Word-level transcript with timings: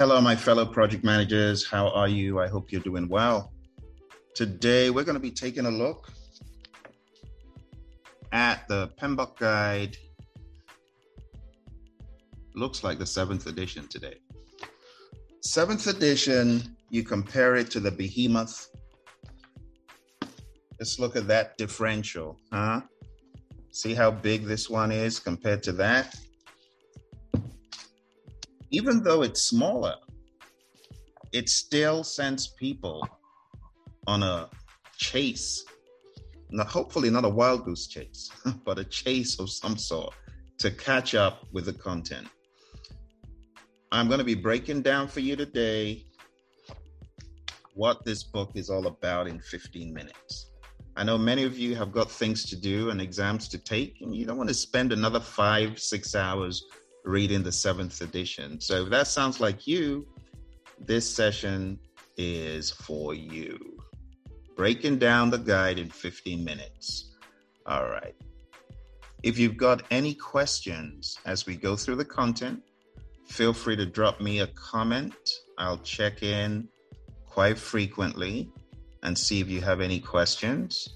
Hello, 0.00 0.18
my 0.18 0.34
fellow 0.34 0.64
project 0.64 1.04
managers. 1.04 1.66
How 1.66 1.90
are 1.90 2.08
you? 2.08 2.40
I 2.40 2.48
hope 2.48 2.72
you're 2.72 2.80
doing 2.80 3.06
well. 3.06 3.52
Today, 4.34 4.88
we're 4.88 5.04
going 5.04 5.12
to 5.12 5.20
be 5.20 5.30
taking 5.30 5.66
a 5.66 5.70
look 5.70 6.10
at 8.32 8.66
the 8.66 8.88
PMBOK 8.98 9.36
Guide. 9.36 9.98
Looks 12.54 12.82
like 12.82 12.98
the 12.98 13.04
seventh 13.04 13.46
edition 13.46 13.88
today. 13.88 14.14
Seventh 15.42 15.86
edition, 15.86 16.78
you 16.88 17.02
compare 17.02 17.56
it 17.56 17.70
to 17.72 17.78
the 17.78 17.90
Behemoth. 17.90 18.68
Let's 20.78 20.98
look 20.98 21.14
at 21.14 21.28
that 21.28 21.58
differential, 21.58 22.38
huh? 22.50 22.80
See 23.70 23.92
how 23.92 24.10
big 24.10 24.46
this 24.46 24.70
one 24.70 24.92
is 24.92 25.20
compared 25.20 25.62
to 25.64 25.72
that? 25.72 26.16
Even 28.70 29.02
though 29.02 29.22
it's 29.22 29.42
smaller, 29.42 29.94
it 31.32 31.48
still 31.48 32.04
sends 32.04 32.48
people 32.48 33.06
on 34.06 34.22
a 34.22 34.48
chase. 34.96 35.64
Now, 36.50 36.64
hopefully, 36.64 37.10
not 37.10 37.24
a 37.24 37.28
wild 37.28 37.64
goose 37.64 37.86
chase, 37.86 38.30
but 38.64 38.78
a 38.78 38.84
chase 38.84 39.38
of 39.38 39.50
some 39.50 39.76
sort 39.76 40.14
to 40.58 40.70
catch 40.70 41.14
up 41.14 41.46
with 41.52 41.66
the 41.66 41.72
content. 41.72 42.28
I'm 43.92 44.06
going 44.06 44.18
to 44.18 44.24
be 44.24 44.34
breaking 44.34 44.82
down 44.82 45.08
for 45.08 45.20
you 45.20 45.36
today 45.36 46.06
what 47.74 48.04
this 48.04 48.22
book 48.24 48.52
is 48.54 48.68
all 48.68 48.86
about 48.86 49.26
in 49.26 49.40
15 49.40 49.92
minutes. 49.92 50.50
I 50.96 51.04
know 51.04 51.16
many 51.16 51.44
of 51.44 51.58
you 51.58 51.74
have 51.76 51.92
got 51.92 52.10
things 52.10 52.48
to 52.50 52.56
do 52.56 52.90
and 52.90 53.00
exams 53.00 53.48
to 53.48 53.58
take, 53.58 54.00
and 54.00 54.14
you 54.14 54.26
don't 54.26 54.36
want 54.36 54.48
to 54.48 54.54
spend 54.54 54.92
another 54.92 55.20
five, 55.20 55.78
six 55.78 56.14
hours 56.14 56.64
reading 57.04 57.42
the 57.42 57.52
seventh 57.52 58.00
edition. 58.00 58.60
So 58.60 58.82
if 58.82 58.90
that 58.90 59.06
sounds 59.06 59.40
like 59.40 59.66
you, 59.66 60.06
this 60.78 61.08
session 61.08 61.78
is 62.16 62.70
for 62.70 63.14
you. 63.14 63.58
Breaking 64.56 64.98
down 64.98 65.30
the 65.30 65.38
guide 65.38 65.78
in 65.78 65.88
15 65.88 66.44
minutes. 66.44 67.16
All 67.66 67.88
right. 67.88 68.14
If 69.22 69.38
you've 69.38 69.56
got 69.56 69.82
any 69.90 70.14
questions 70.14 71.18
as 71.26 71.46
we 71.46 71.56
go 71.56 71.76
through 71.76 71.96
the 71.96 72.04
content, 72.04 72.62
feel 73.26 73.52
free 73.52 73.76
to 73.76 73.86
drop 73.86 74.20
me 74.20 74.40
a 74.40 74.46
comment. 74.48 75.14
I'll 75.58 75.78
check 75.78 76.22
in 76.22 76.68
quite 77.26 77.58
frequently 77.58 78.50
and 79.02 79.16
see 79.16 79.40
if 79.40 79.48
you 79.48 79.60
have 79.60 79.80
any 79.80 80.00
questions. 80.00 80.88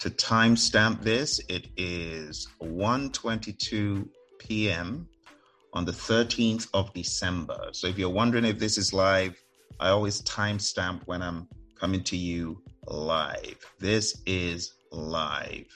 To 0.00 0.10
timestamp 0.10 1.02
this, 1.02 1.40
it 1.48 1.68
is 1.76 2.48
1:22 2.60 4.08
p.m 4.38 5.08
on 5.72 5.84
the 5.84 5.92
13th 5.92 6.68
of 6.74 6.92
December. 6.92 7.70
So 7.72 7.86
if 7.86 7.98
you're 7.98 8.10
wondering 8.10 8.44
if 8.44 8.58
this 8.58 8.76
is 8.76 8.92
live, 8.92 9.42
I 9.80 9.88
always 9.88 10.22
timestamp 10.22 11.02
when 11.06 11.22
I'm 11.22 11.48
coming 11.78 12.02
to 12.04 12.16
you 12.16 12.62
live. 12.86 13.58
This 13.78 14.20
is 14.26 14.74
live. 14.90 15.66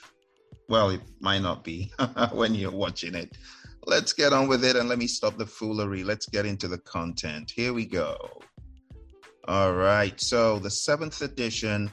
Well, 0.69 0.91
it 0.91 1.01
might 1.21 1.43
not 1.43 1.65
be 1.65 1.93
when 2.33 2.55
you're 2.55 2.71
watching 2.71 3.15
it. 3.15 3.37
Let's 3.87 4.13
get 4.13 4.33
on 4.33 4.49
with 4.49 4.65
it 4.65 4.77
and 4.77 4.89
let 4.89 4.99
me 4.99 5.07
stop 5.07 5.39
the 5.39 5.47
foolery. 5.47 6.03
Let's 6.03 6.27
get 6.27 6.45
into 6.45 6.69
the 6.69 6.79
content. 6.79 7.53
Here 7.55 7.73
we 7.73 7.87
go. 7.87 8.17
All 9.47 9.73
right. 9.73 10.21
So 10.21 10.59
the 10.59 10.71
seventh 10.71 11.23
edition 11.23 11.93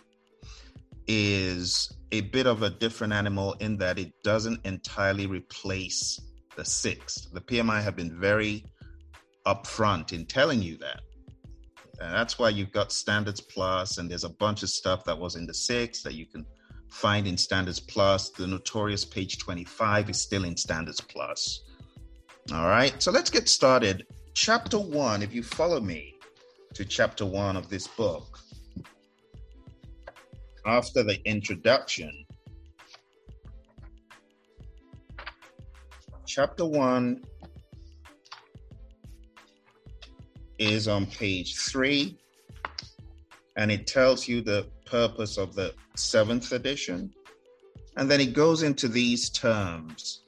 is 1.07 1.95
a 2.11 2.21
bit 2.21 2.47
of 2.47 2.63
a 2.63 2.69
different 2.69 3.13
animal 3.13 3.53
in 3.59 3.77
that 3.77 3.99
it 3.99 4.11
doesn't 4.23 4.65
entirely 4.65 5.27
replace 5.27 6.19
the 6.55 6.65
sixth. 6.65 7.31
The 7.33 7.41
PMI 7.41 7.81
have 7.83 7.95
been 7.95 8.19
very 8.19 8.65
upfront 9.45 10.13
in 10.13 10.25
telling 10.25 10.61
you 10.61 10.77
that. 10.77 11.01
And 11.99 12.13
that's 12.13 12.39
why 12.39 12.49
you've 12.49 12.71
got 12.71 12.91
Standards 12.91 13.39
Plus, 13.39 13.97
and 13.97 14.09
there's 14.09 14.23
a 14.23 14.29
bunch 14.29 14.63
of 14.63 14.69
stuff 14.69 15.03
that 15.05 15.17
was 15.17 15.35
in 15.35 15.45
the 15.45 15.53
six 15.53 16.01
that 16.03 16.15
you 16.15 16.25
can 16.25 16.45
find 16.89 17.27
in 17.27 17.37
Standards 17.37 17.79
Plus. 17.79 18.29
The 18.29 18.47
notorious 18.47 19.05
page 19.05 19.37
25 19.37 20.09
is 20.09 20.19
still 20.21 20.43
in 20.43 20.57
Standards 20.57 21.01
Plus. 21.01 21.61
All 22.51 22.67
right, 22.67 23.01
so 23.01 23.11
let's 23.11 23.29
get 23.29 23.47
started. 23.47 24.05
Chapter 24.33 24.79
one, 24.79 25.21
if 25.21 25.33
you 25.33 25.43
follow 25.43 25.79
me 25.79 26.15
to 26.73 26.83
chapter 26.83 27.25
one 27.25 27.55
of 27.55 27.69
this 27.69 27.87
book, 27.87 28.39
after 30.65 31.03
the 31.03 31.21
introduction, 31.27 32.22
chapter 36.35 36.65
one 36.65 37.21
is 40.57 40.87
on 40.87 41.05
page 41.05 41.59
three, 41.59 42.17
and 43.55 43.71
it 43.71 43.85
tells 43.85 44.27
you 44.27 44.41
the 44.41 44.67
purpose 44.87 45.37
of 45.37 45.53
the 45.53 45.75
seventh 45.95 46.51
edition. 46.51 47.11
And 47.97 48.09
then 48.09 48.19
it 48.19 48.33
goes 48.33 48.63
into 48.63 48.87
these 48.87 49.29
terms 49.29 50.23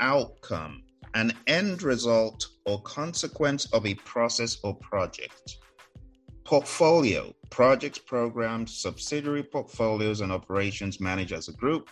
outcome, 0.00 0.82
an 1.14 1.32
end 1.46 1.82
result 1.82 2.48
or 2.66 2.82
consequence 2.82 3.72
of 3.72 3.86
a 3.86 3.94
process 3.94 4.58
or 4.64 4.74
project. 4.80 5.56
Portfolio, 6.44 7.34
projects, 7.48 7.98
programs, 7.98 8.76
subsidiary 8.76 9.44
portfolios, 9.44 10.20
and 10.20 10.30
operations 10.30 11.00
managed 11.00 11.32
as 11.32 11.48
a 11.48 11.54
group 11.54 11.88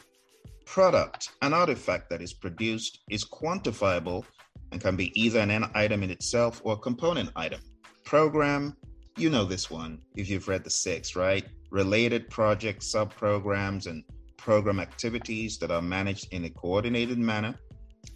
product, 0.66 1.30
an 1.42 1.52
artifact 1.52 2.10
that 2.10 2.22
is 2.22 2.32
produced, 2.32 3.00
is 3.10 3.24
quantifiable 3.24 4.24
and 4.72 4.80
can 4.80 4.96
be 4.96 5.18
either 5.20 5.40
an 5.40 5.64
item 5.74 6.02
in 6.02 6.10
itself 6.10 6.60
or 6.64 6.74
a 6.74 6.78
component 6.78 7.30
item. 7.36 7.60
Program, 8.04 8.76
you 9.16 9.30
know 9.30 9.44
this 9.44 9.70
one 9.70 10.00
if 10.16 10.28
you've 10.28 10.48
read 10.48 10.64
the 10.64 10.70
six, 10.70 11.14
right? 11.14 11.44
Related 11.70 12.28
projects, 12.30 12.92
subprograms, 12.92 13.86
and 13.86 14.02
program 14.36 14.80
activities 14.80 15.58
that 15.58 15.70
are 15.70 15.82
managed 15.82 16.32
in 16.32 16.44
a 16.44 16.50
coordinated 16.50 17.18
manner 17.18 17.54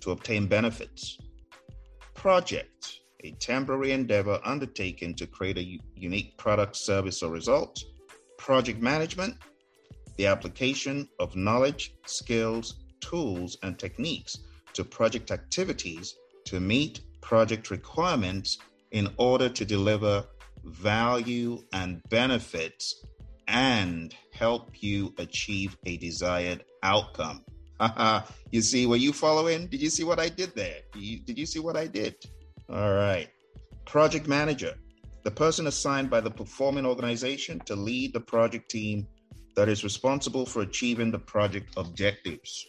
to 0.00 0.10
obtain 0.10 0.46
benefits. 0.46 1.18
Project, 2.14 3.00
a 3.24 3.30
temporary 3.32 3.92
endeavor 3.92 4.40
undertaken 4.44 5.14
to 5.14 5.26
create 5.26 5.58
a 5.58 5.64
u- 5.64 5.78
unique 5.94 6.36
product, 6.36 6.76
service, 6.76 7.22
or 7.22 7.30
result. 7.30 7.82
Project 8.36 8.80
management, 8.80 9.36
the 10.18 10.26
application 10.26 11.08
of 11.20 11.36
knowledge, 11.36 11.94
skills, 12.04 12.74
tools, 13.00 13.56
and 13.62 13.78
techniques 13.78 14.38
to 14.74 14.84
project 14.84 15.30
activities 15.30 16.16
to 16.44 16.60
meet 16.60 17.00
project 17.20 17.70
requirements 17.70 18.58
in 18.90 19.08
order 19.16 19.48
to 19.48 19.64
deliver 19.64 20.24
value 20.64 21.62
and 21.72 22.02
benefits 22.10 23.06
and 23.46 24.14
help 24.32 24.82
you 24.82 25.14
achieve 25.18 25.76
a 25.86 25.96
desired 25.96 26.64
outcome. 26.82 27.44
you 28.50 28.60
see, 28.60 28.86
were 28.86 28.96
you 28.96 29.12
following? 29.12 29.68
Did 29.68 29.80
you 29.80 29.88
see 29.88 30.04
what 30.04 30.18
I 30.18 30.28
did 30.28 30.54
there? 30.54 30.80
Did 30.92 31.02
you, 31.02 31.20
did 31.20 31.38
you 31.38 31.46
see 31.46 31.60
what 31.60 31.76
I 31.76 31.86
did? 31.86 32.16
All 32.68 32.92
right. 32.92 33.28
Project 33.86 34.26
manager, 34.26 34.74
the 35.22 35.30
person 35.30 35.68
assigned 35.68 36.10
by 36.10 36.20
the 36.20 36.30
performing 36.30 36.84
organization 36.84 37.60
to 37.60 37.76
lead 37.76 38.12
the 38.12 38.20
project 38.20 38.68
team 38.70 39.06
that 39.58 39.68
is 39.68 39.82
responsible 39.82 40.46
for 40.46 40.62
achieving 40.62 41.10
the 41.10 41.18
project 41.18 41.74
objectives. 41.76 42.64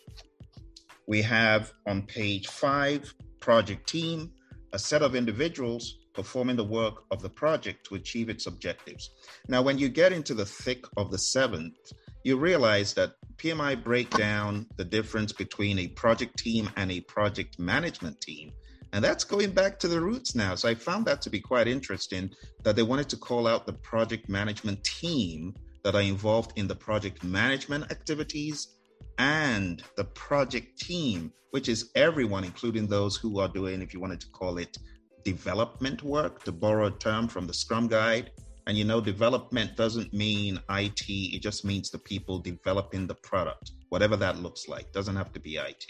We 1.05 1.21
have 1.21 1.71
on 1.85 2.01
page 2.01 2.47
five, 2.47 3.13
project 3.39 3.87
team, 3.87 4.31
a 4.73 4.79
set 4.79 5.03
of 5.03 5.13
individuals 5.13 5.99
performing 6.15 6.55
the 6.55 6.63
work 6.63 7.03
of 7.11 7.21
the 7.21 7.29
project 7.29 7.85
to 7.85 7.93
achieve 7.93 8.27
its 8.27 8.47
objectives. 8.47 9.11
Now, 9.47 9.61
when 9.61 9.77
you 9.77 9.87
get 9.87 10.13
into 10.13 10.33
the 10.33 10.47
thick 10.47 10.83
of 10.97 11.11
the 11.11 11.19
seventh, 11.19 11.77
you 12.23 12.37
realize 12.37 12.95
that 12.95 13.13
PMI 13.37 13.83
break 13.83 14.09
down 14.09 14.65
the 14.77 14.83
difference 14.83 15.31
between 15.31 15.77
a 15.77 15.89
project 15.89 16.39
team 16.39 16.71
and 16.75 16.91
a 16.91 17.01
project 17.01 17.59
management 17.59 18.19
team. 18.19 18.51
And 18.93 19.05
that's 19.05 19.23
going 19.23 19.51
back 19.51 19.77
to 19.81 19.87
the 19.87 20.01
roots 20.01 20.33
now. 20.33 20.55
So 20.55 20.67
I 20.67 20.73
found 20.73 21.05
that 21.05 21.21
to 21.21 21.29
be 21.29 21.39
quite 21.39 21.67
interesting 21.67 22.31
that 22.63 22.75
they 22.75 22.81
wanted 22.81 23.09
to 23.09 23.17
call 23.17 23.45
out 23.45 23.67
the 23.67 23.73
project 23.73 24.27
management 24.27 24.83
team 24.83 25.53
that 25.83 25.95
are 25.95 26.01
involved 26.01 26.53
in 26.55 26.67
the 26.67 26.75
project 26.75 27.23
management 27.23 27.91
activities 27.91 28.75
and 29.17 29.83
the 29.97 30.03
project 30.05 30.79
team, 30.79 31.31
which 31.51 31.69
is 31.69 31.91
everyone, 31.95 32.43
including 32.43 32.87
those 32.87 33.15
who 33.15 33.39
are 33.39 33.47
doing, 33.49 33.81
if 33.81 33.93
you 33.93 33.99
wanted 33.99 34.21
to 34.21 34.29
call 34.29 34.57
it 34.57 34.77
development 35.23 36.03
work, 36.03 36.43
to 36.43 36.51
borrow 36.51 36.87
a 36.87 36.91
term 36.91 37.27
from 37.27 37.45
the 37.45 37.53
Scrum 37.53 37.87
Guide. 37.87 38.31
And 38.67 38.77
you 38.77 38.85
know, 38.85 39.01
development 39.01 39.75
doesn't 39.75 40.13
mean 40.13 40.59
IT, 40.69 41.09
it 41.09 41.41
just 41.41 41.65
means 41.65 41.89
the 41.89 41.97
people 41.97 42.39
developing 42.39 43.07
the 43.07 43.15
product, 43.15 43.71
whatever 43.89 44.15
that 44.17 44.39
looks 44.39 44.67
like. 44.67 44.91
Doesn't 44.91 45.15
have 45.15 45.33
to 45.33 45.39
be 45.39 45.57
IT. 45.57 45.85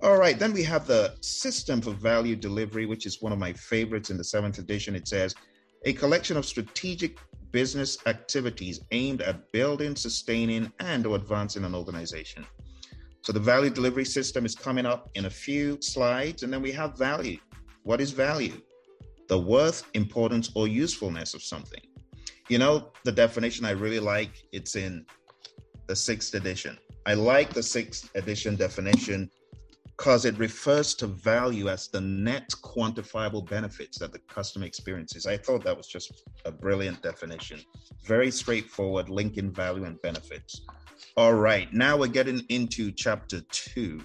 All 0.00 0.16
right, 0.16 0.38
then 0.38 0.52
we 0.52 0.62
have 0.62 0.86
the 0.86 1.16
system 1.22 1.80
for 1.80 1.90
value 1.90 2.36
delivery, 2.36 2.86
which 2.86 3.04
is 3.04 3.20
one 3.20 3.32
of 3.32 3.38
my 3.38 3.52
favorites 3.54 4.10
in 4.10 4.16
the 4.16 4.22
seventh 4.22 4.58
edition. 4.58 4.94
It 4.94 5.08
says 5.08 5.34
a 5.84 5.92
collection 5.92 6.36
of 6.36 6.46
strategic 6.46 7.18
business 7.50 7.98
activities 8.06 8.80
aimed 8.90 9.22
at 9.22 9.50
building, 9.52 9.96
sustaining, 9.96 10.72
and 10.80 11.06
or 11.06 11.16
advancing 11.16 11.64
an 11.64 11.74
organization. 11.74 12.46
So 13.22 13.32
the 13.32 13.40
value 13.40 13.70
delivery 13.70 14.04
system 14.04 14.44
is 14.44 14.54
coming 14.54 14.86
up 14.86 15.10
in 15.14 15.26
a 15.26 15.30
few 15.30 15.78
slides, 15.80 16.42
and 16.42 16.52
then 16.52 16.62
we 16.62 16.72
have 16.72 16.96
value. 16.96 17.38
What 17.82 18.00
is 18.00 18.10
value? 18.10 18.60
The 19.28 19.38
worth, 19.38 19.84
importance, 19.94 20.50
or 20.54 20.68
usefulness 20.68 21.34
of 21.34 21.42
something. 21.42 21.82
You 22.48 22.58
know, 22.58 22.92
the 23.04 23.12
definition 23.12 23.66
I 23.66 23.72
really 23.72 24.00
like, 24.00 24.42
it's 24.52 24.76
in 24.76 25.04
the 25.86 25.96
sixth 25.96 26.34
edition. 26.34 26.78
I 27.06 27.14
like 27.14 27.52
the 27.52 27.62
sixth 27.62 28.10
edition 28.14 28.56
definition 28.56 29.30
because 29.98 30.24
it 30.24 30.38
refers 30.38 30.94
to 30.94 31.08
value 31.08 31.68
as 31.68 31.88
the 31.88 32.00
net 32.00 32.48
quantifiable 32.62 33.46
benefits 33.50 33.98
that 33.98 34.12
the 34.12 34.18
customer 34.20 34.64
experiences. 34.64 35.26
I 35.26 35.36
thought 35.36 35.64
that 35.64 35.76
was 35.76 35.88
just 35.88 36.22
a 36.44 36.52
brilliant 36.52 37.02
definition. 37.02 37.60
Very 38.04 38.30
straightforward, 38.30 39.08
linking 39.08 39.52
value 39.52 39.84
and 39.84 40.00
benefits. 40.00 40.60
All 41.16 41.34
right, 41.34 41.72
now 41.74 41.96
we're 41.96 42.06
getting 42.06 42.42
into 42.48 42.92
chapter 42.92 43.40
two. 43.50 44.00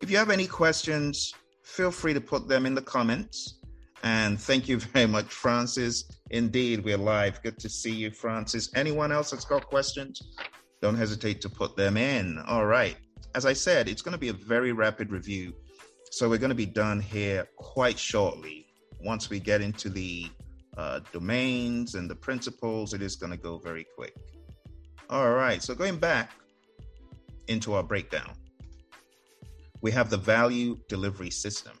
If 0.00 0.08
you 0.08 0.16
have 0.16 0.30
any 0.30 0.46
questions, 0.46 1.34
feel 1.64 1.90
free 1.90 2.14
to 2.14 2.20
put 2.20 2.46
them 2.46 2.64
in 2.64 2.76
the 2.76 2.82
comments. 2.82 3.58
And 4.04 4.40
thank 4.40 4.68
you 4.68 4.78
very 4.94 5.06
much, 5.06 5.26
Francis. 5.26 6.04
Indeed, 6.30 6.84
we're 6.84 6.96
live. 6.96 7.42
Good 7.42 7.58
to 7.58 7.68
see 7.68 7.92
you, 7.92 8.12
Francis. 8.12 8.70
Anyone 8.76 9.10
else 9.10 9.32
that's 9.32 9.44
got 9.44 9.66
questions? 9.66 10.22
Don't 10.80 10.96
hesitate 10.96 11.40
to 11.40 11.48
put 11.48 11.76
them 11.76 11.96
in. 11.96 12.38
All 12.46 12.66
right 12.66 12.96
as 13.38 13.46
I 13.46 13.52
said, 13.52 13.88
it's 13.88 14.02
going 14.02 14.14
to 14.14 14.18
be 14.18 14.30
a 14.30 14.32
very 14.54 14.72
rapid 14.72 15.12
review. 15.12 15.54
So 16.10 16.28
we're 16.28 16.38
going 16.38 16.48
to 16.48 16.56
be 16.56 16.66
done 16.66 16.98
here 16.98 17.48
quite 17.54 17.96
shortly. 17.96 18.66
Once 18.98 19.30
we 19.30 19.38
get 19.38 19.60
into 19.60 19.88
the 19.88 20.26
uh, 20.76 20.98
domains 21.12 21.94
and 21.94 22.10
the 22.10 22.16
principles, 22.16 22.94
it 22.94 23.00
is 23.00 23.14
going 23.14 23.30
to 23.30 23.38
go 23.38 23.56
very 23.58 23.86
quick. 23.96 24.16
All 25.08 25.30
right, 25.34 25.62
so 25.62 25.72
going 25.72 25.98
back 25.98 26.32
into 27.46 27.74
our 27.74 27.84
breakdown, 27.84 28.32
we 29.82 29.92
have 29.92 30.10
the 30.10 30.16
value 30.16 30.76
delivery 30.88 31.30
system. 31.30 31.77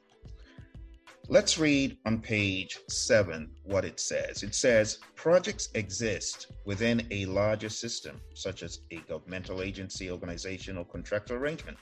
Let's 1.30 1.58
read 1.58 1.98
on 2.06 2.22
page 2.22 2.78
seven 2.88 3.50
what 3.64 3.84
it 3.84 4.00
says. 4.00 4.42
It 4.42 4.54
says 4.54 4.98
projects 5.14 5.68
exist 5.74 6.50
within 6.64 7.06
a 7.10 7.26
larger 7.26 7.68
system, 7.68 8.18
such 8.32 8.62
as 8.62 8.80
a 8.92 8.96
governmental 9.06 9.60
agency, 9.60 10.10
organization, 10.10 10.78
or 10.78 10.86
contractual 10.86 11.36
arrangement. 11.36 11.76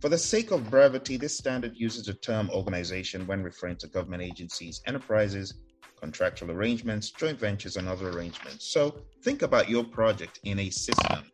For 0.00 0.08
the 0.08 0.16
sake 0.16 0.52
of 0.52 0.70
brevity, 0.70 1.16
this 1.16 1.36
standard 1.36 1.72
uses 1.74 2.06
the 2.06 2.14
term 2.14 2.48
organization 2.50 3.26
when 3.26 3.42
referring 3.42 3.78
to 3.78 3.88
government 3.88 4.22
agencies, 4.22 4.80
enterprises, 4.86 5.54
contractual 5.98 6.52
arrangements, 6.52 7.10
joint 7.10 7.40
ventures, 7.40 7.76
and 7.76 7.88
other 7.88 8.10
arrangements. 8.10 8.66
So 8.72 9.00
think 9.24 9.42
about 9.42 9.68
your 9.68 9.82
project 9.82 10.38
in 10.44 10.60
a 10.60 10.70
system. 10.70 11.24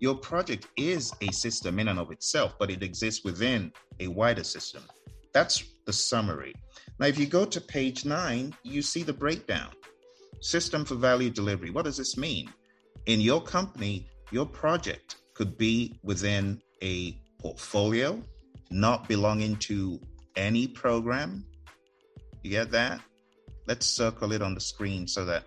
Your 0.00 0.16
project 0.16 0.66
is 0.76 1.14
a 1.22 1.32
system 1.32 1.78
in 1.78 1.88
and 1.88 1.98
of 1.98 2.10
itself, 2.10 2.56
but 2.58 2.70
it 2.70 2.82
exists 2.82 3.24
within 3.24 3.72
a 4.00 4.08
wider 4.08 4.44
system. 4.44 4.82
That's 5.32 5.64
the 5.86 5.92
summary. 5.94 6.54
Now, 6.98 7.06
if 7.06 7.18
you 7.18 7.26
go 7.26 7.44
to 7.44 7.60
page 7.60 8.04
nine, 8.04 8.54
you 8.62 8.82
see 8.82 9.02
the 9.02 9.12
breakdown. 9.12 9.68
System 10.40 10.84
for 10.84 10.94
value 10.94 11.30
delivery. 11.30 11.70
What 11.70 11.84
does 11.84 11.96
this 11.96 12.16
mean? 12.16 12.50
In 13.06 13.20
your 13.20 13.42
company, 13.42 14.08
your 14.30 14.46
project 14.46 15.16
could 15.34 15.56
be 15.58 15.98
within 16.02 16.60
a 16.82 17.20
portfolio, 17.38 18.22
not 18.70 19.08
belonging 19.08 19.56
to 19.56 20.00
any 20.36 20.66
program. 20.66 21.44
You 22.42 22.50
get 22.50 22.70
that? 22.70 23.00
Let's 23.66 23.86
circle 23.86 24.32
it 24.32 24.42
on 24.42 24.54
the 24.54 24.60
screen 24.60 25.06
so 25.06 25.24
that 25.26 25.44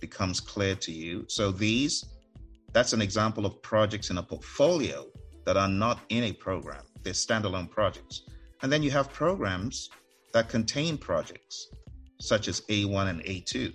becomes 0.00 0.40
clear 0.40 0.74
to 0.76 0.92
you. 0.92 1.24
So 1.28 1.50
these, 1.50 2.04
that's 2.72 2.92
an 2.92 3.00
example 3.00 3.46
of 3.46 3.62
projects 3.62 4.10
in 4.10 4.18
a 4.18 4.22
portfolio 4.22 5.06
that 5.44 5.56
are 5.56 5.68
not 5.68 6.00
in 6.08 6.24
a 6.24 6.32
program. 6.32 6.82
They're 7.02 7.12
standalone 7.12 7.70
projects. 7.70 8.22
And 8.62 8.72
then 8.72 8.82
you 8.82 8.90
have 8.90 9.12
programs 9.12 9.90
that 10.34 10.48
contain 10.48 10.98
projects 10.98 11.68
such 12.20 12.48
as 12.48 12.60
A1 12.62 13.08
and 13.08 13.22
A2. 13.22 13.72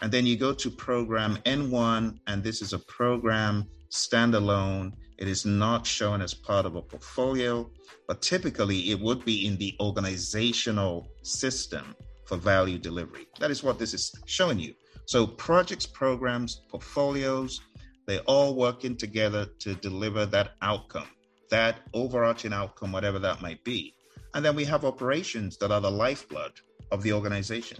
And 0.00 0.12
then 0.12 0.24
you 0.24 0.36
go 0.36 0.54
to 0.54 0.70
program 0.70 1.38
N1, 1.44 2.18
and 2.28 2.42
this 2.42 2.62
is 2.62 2.72
a 2.72 2.78
program 2.78 3.66
standalone. 3.90 4.92
It 5.18 5.26
is 5.26 5.44
not 5.44 5.84
shown 5.84 6.22
as 6.22 6.34
part 6.34 6.66
of 6.66 6.76
a 6.76 6.82
portfolio, 6.82 7.68
but 8.06 8.22
typically 8.22 8.90
it 8.90 9.00
would 9.00 9.24
be 9.24 9.46
in 9.46 9.56
the 9.56 9.74
organizational 9.80 11.08
system 11.22 11.96
for 12.26 12.36
value 12.36 12.78
delivery. 12.78 13.26
That 13.40 13.50
is 13.50 13.64
what 13.64 13.78
this 13.78 13.94
is 13.94 14.12
showing 14.26 14.60
you. 14.60 14.74
So, 15.06 15.26
projects, 15.26 15.86
programs, 15.86 16.60
portfolios, 16.68 17.60
they're 18.06 18.20
all 18.20 18.54
working 18.54 18.96
together 18.96 19.46
to 19.60 19.74
deliver 19.74 20.26
that 20.26 20.52
outcome, 20.62 21.08
that 21.50 21.80
overarching 21.92 22.52
outcome, 22.52 22.92
whatever 22.92 23.18
that 23.18 23.42
might 23.42 23.64
be. 23.64 23.94
And 24.34 24.44
then 24.44 24.54
we 24.54 24.64
have 24.64 24.84
operations 24.84 25.56
that 25.58 25.70
are 25.70 25.80
the 25.80 25.90
lifeblood 25.90 26.52
of 26.90 27.02
the 27.02 27.12
organization. 27.12 27.78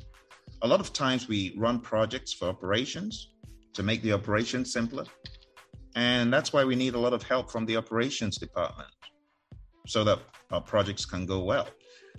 A 0.62 0.69
lot 0.69 0.81
of 0.81 0.93
times 0.93 1.29
we 1.29 1.55
run 1.56 1.81
projects 1.81 2.33
for 2.33 2.49
operations 2.49 3.33
to 3.75 3.83
make 3.83 4.03
the 4.03 4.12
operation 4.12 4.65
simpler. 4.65 5.05
And 5.95 6.33
that's 6.33 6.53
why 6.53 6.65
we 6.65 6.75
need 6.75 6.95
a 6.95 6.99
lot 6.99 7.12
of 7.12 7.23
help 7.23 7.50
from 7.50 7.67
the 7.67 7.77
operations 7.77 8.39
department 8.39 8.91
so 9.87 10.05
that 10.05 10.19
our 10.50 10.61
projects 10.61 11.05
can 11.05 11.27
go 11.27 11.41
well. 11.45 11.69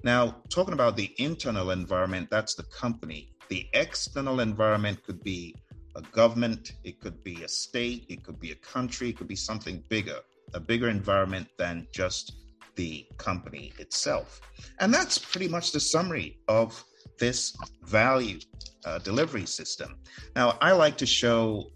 Now, 0.04 0.38
talking 0.50 0.74
about 0.74 0.96
the 0.96 1.14
internal 1.18 1.72
environment, 1.72 2.30
that's 2.32 2.56
the 2.56 2.64
company. 2.64 3.34
The 3.50 3.68
external 3.74 4.40
environment 4.40 5.04
could 5.04 5.22
be 5.24 5.56
a 5.96 6.02
government, 6.02 6.74
it 6.84 7.00
could 7.02 7.24
be 7.24 7.44
a 7.44 7.48
state, 7.48 8.06
it 8.10 8.24
could 8.24 8.40
be 8.40 8.52
a 8.52 8.56
country, 8.56 9.10
it 9.10 9.18
could 9.18 9.28
be 9.28 9.36
something 9.36 9.84
bigger, 9.90 10.20
a 10.54 10.60
bigger 10.60 10.90
environment 10.90 11.48
than 11.58 11.88
just 11.94 12.34
the 12.80 13.06
company 13.18 13.74
itself. 13.78 14.40
And 14.80 14.94
that's 14.94 15.18
pretty 15.18 15.50
much 15.50 15.74
the 15.74 15.82
summary 15.82 16.40
of 16.48 16.82
this 17.20 17.54
value 17.84 18.40
uh, 18.86 19.00
delivery 19.00 19.46
system. 19.46 19.98
Now, 20.34 20.58
I 20.62 20.72
like 20.72 20.96
to 21.00 21.06
show 21.06 21.72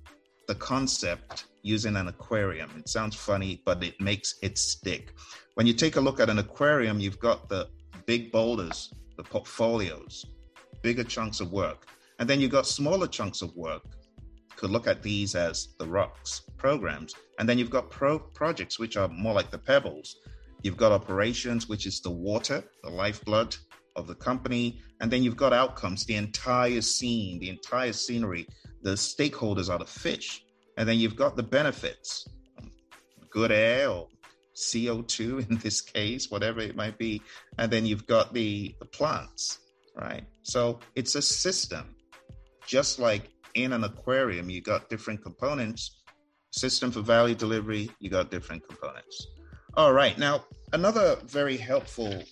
the 0.47 0.55
concept 0.55 1.47
using 1.61 1.97
an 1.97 2.07
aquarium. 2.07 2.69
It 2.77 2.87
sounds 2.87 3.17
funny, 3.17 3.61
but 3.65 3.83
it 3.83 3.99
makes 3.99 4.35
it 4.41 4.57
stick. 4.57 5.13
When 5.55 5.67
you 5.67 5.73
take 5.73 5.97
a 5.97 6.01
look 6.07 6.21
at 6.21 6.29
an 6.29 6.39
aquarium, 6.39 7.01
you've 7.01 7.19
got 7.19 7.49
the 7.49 7.67
big 8.05 8.31
boulders, 8.31 8.93
the 9.17 9.23
portfolios, 9.23 10.25
bigger 10.83 11.03
chunks 11.03 11.41
of 11.41 11.51
work. 11.51 11.87
And 12.19 12.29
then 12.29 12.39
you've 12.39 12.57
got 12.59 12.65
smaller 12.65 13.07
chunks 13.07 13.41
of 13.41 13.53
work. 13.57 13.83
Could 14.55 14.69
look 14.69 14.87
at 14.87 15.03
these 15.03 15.35
as 15.35 15.75
the 15.79 15.87
rocks, 15.99 16.43
programs. 16.55 17.13
And 17.39 17.49
then 17.49 17.57
you've 17.57 17.75
got 17.77 17.89
pro 17.89 18.19
projects, 18.19 18.79
which 18.79 18.95
are 18.95 19.09
more 19.09 19.33
like 19.33 19.51
the 19.51 19.57
pebbles. 19.57 20.15
You've 20.63 20.77
got 20.77 20.93
operations, 20.93 21.67
which 21.67 21.85
is 21.85 21.99
the 21.99 22.09
water, 22.09 22.63
the 22.83 22.89
lifeblood 22.89 23.55
of 23.95 24.07
the 24.07 24.15
company. 24.15 24.81
And 25.01 25.11
then 25.11 25.21
you've 25.21 25.37
got 25.37 25.53
outcomes, 25.53 26.05
the 26.05 26.15
entire 26.15 26.81
scene, 26.81 27.39
the 27.39 27.49
entire 27.49 27.93
scenery. 27.93 28.47
The 28.81 28.91
stakeholders 28.91 29.69
are 29.69 29.79
the 29.79 29.85
fish. 29.85 30.43
And 30.77 30.87
then 30.87 30.97
you've 30.97 31.17
got 31.17 31.35
the 31.35 31.43
benefits, 31.43 32.27
good 33.29 33.51
air 33.51 33.89
or 33.89 34.07
CO2 34.55 35.49
in 35.49 35.57
this 35.57 35.81
case, 35.81 36.31
whatever 36.31 36.61
it 36.61 36.75
might 36.75 36.97
be. 36.97 37.21
And 37.57 37.69
then 37.71 37.85
you've 37.85 38.07
got 38.07 38.33
the, 38.33 38.73
the 38.79 38.85
plants, 38.85 39.59
right? 39.95 40.23
So 40.43 40.79
it's 40.95 41.15
a 41.15 41.21
system. 41.21 41.95
Just 42.65 42.99
like 42.99 43.29
in 43.53 43.73
an 43.73 43.83
aquarium, 43.83 44.49
you 44.49 44.61
got 44.61 44.89
different 44.89 45.21
components. 45.21 45.99
System 46.51 46.91
for 46.91 47.01
value 47.01 47.35
delivery, 47.35 47.89
you 47.99 48.09
got 48.09 48.31
different 48.31 48.65
components. 48.67 49.27
All 49.75 49.91
right. 49.91 50.15
Now, 50.19 50.45
another 50.73 51.17
very 51.25 51.57
helpful 51.57 52.23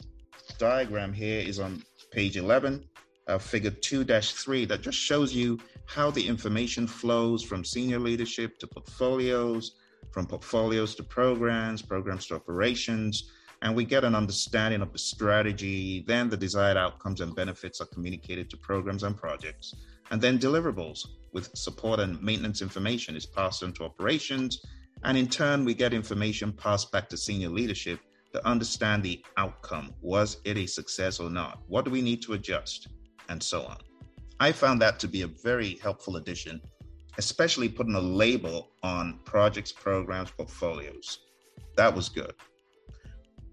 diagram 0.59 1.11
here 1.11 1.39
is 1.39 1.59
on 1.59 1.81
page 2.11 2.37
11, 2.37 2.87
uh, 3.27 3.39
figure 3.39 3.71
2 3.71 4.03
3, 4.03 4.65
that 4.65 4.81
just 4.81 4.99
shows 4.99 5.33
you 5.33 5.57
how 5.87 6.11
the 6.11 6.27
information 6.27 6.85
flows 6.85 7.41
from 7.43 7.65
senior 7.65 7.97
leadership 7.97 8.59
to 8.59 8.67
portfolios, 8.67 9.75
from 10.11 10.27
portfolios 10.27 10.93
to 10.93 11.03
programs, 11.03 11.81
programs 11.81 12.27
to 12.27 12.35
operations, 12.35 13.31
and 13.63 13.75
we 13.75 13.85
get 13.85 14.03
an 14.03 14.13
understanding 14.13 14.83
of 14.83 14.93
the 14.93 14.99
strategy. 14.99 16.03
Then 16.05 16.29
the 16.29 16.37
desired 16.37 16.77
outcomes 16.77 17.21
and 17.21 17.35
benefits 17.35 17.81
are 17.81 17.87
communicated 17.87 18.51
to 18.51 18.57
programs 18.57 19.01
and 19.01 19.17
projects. 19.17 19.73
And 20.11 20.21
then 20.21 20.37
deliverables 20.37 21.07
with 21.33 21.49
support 21.55 21.99
and 21.99 22.21
maintenance 22.21 22.61
information 22.61 23.15
is 23.15 23.25
passed 23.25 23.63
on 23.63 23.73
to 23.73 23.85
operations. 23.85 24.63
And 25.03 25.17
in 25.17 25.27
turn, 25.27 25.65
we 25.65 25.73
get 25.73 25.93
information 25.93 26.53
passed 26.53 26.91
back 26.91 27.09
to 27.09 27.17
senior 27.17 27.49
leadership 27.49 27.99
to 28.33 28.47
understand 28.47 29.03
the 29.03 29.23
outcome. 29.37 29.93
Was 30.01 30.37
it 30.45 30.57
a 30.57 30.67
success 30.67 31.19
or 31.19 31.29
not? 31.29 31.59
What 31.67 31.85
do 31.85 31.91
we 31.91 32.01
need 32.01 32.21
to 32.23 32.33
adjust? 32.33 32.87
And 33.29 33.41
so 33.41 33.63
on. 33.63 33.77
I 34.39 34.51
found 34.51 34.81
that 34.81 34.99
to 34.99 35.07
be 35.07 35.21
a 35.21 35.27
very 35.27 35.77
helpful 35.81 36.17
addition, 36.17 36.61
especially 37.17 37.69
putting 37.69 37.95
a 37.95 38.01
label 38.01 38.71
on 38.83 39.19
projects, 39.25 39.71
programs, 39.71 40.31
portfolios. 40.31 41.19
That 41.77 41.93
was 41.93 42.09
good. 42.09 42.33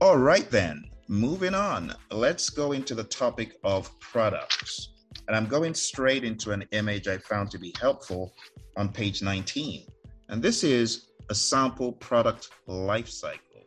All 0.00 0.16
right, 0.16 0.50
then, 0.50 0.84
moving 1.08 1.54
on. 1.54 1.94
Let's 2.10 2.50
go 2.50 2.72
into 2.72 2.94
the 2.94 3.04
topic 3.04 3.56
of 3.64 3.98
products. 4.00 4.90
And 5.26 5.36
I'm 5.36 5.46
going 5.46 5.74
straight 5.74 6.24
into 6.24 6.52
an 6.52 6.64
image 6.72 7.08
I 7.08 7.18
found 7.18 7.50
to 7.50 7.58
be 7.58 7.74
helpful 7.80 8.32
on 8.76 8.90
page 8.90 9.22
19. 9.22 9.86
And 10.28 10.42
this 10.42 10.64
is 10.64 11.07
a 11.30 11.34
sample 11.34 11.92
product 11.92 12.50
life 12.66 13.08
cycle. 13.08 13.62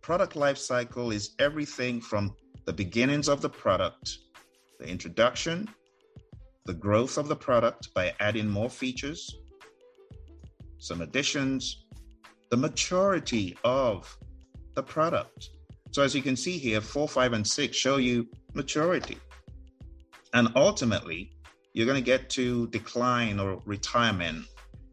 Product 0.00 0.36
life 0.36 0.58
cycle 0.58 1.10
is 1.10 1.34
everything 1.38 2.00
from 2.00 2.34
the 2.66 2.72
beginnings 2.72 3.28
of 3.28 3.40
the 3.40 3.48
product, 3.48 4.18
the 4.78 4.86
introduction, 4.86 5.68
the 6.66 6.74
growth 6.74 7.18
of 7.18 7.28
the 7.28 7.36
product 7.36 7.92
by 7.94 8.14
adding 8.20 8.48
more 8.48 8.70
features, 8.70 9.36
some 10.78 11.00
additions, 11.00 11.84
the 12.50 12.56
maturity 12.56 13.56
of 13.64 14.16
the 14.74 14.82
product, 14.82 15.50
so 15.94 16.02
as 16.02 16.12
you 16.12 16.22
can 16.22 16.34
see 16.34 16.58
here, 16.58 16.80
four, 16.80 17.06
five, 17.06 17.34
and 17.34 17.46
six 17.46 17.76
show 17.76 17.98
you 17.98 18.26
maturity. 18.52 19.16
And 20.32 20.48
ultimately, 20.56 21.30
you're 21.72 21.86
going 21.86 22.02
to 22.02 22.04
get 22.04 22.28
to 22.30 22.66
decline 22.68 23.38
or 23.38 23.62
retirement. 23.64 24.44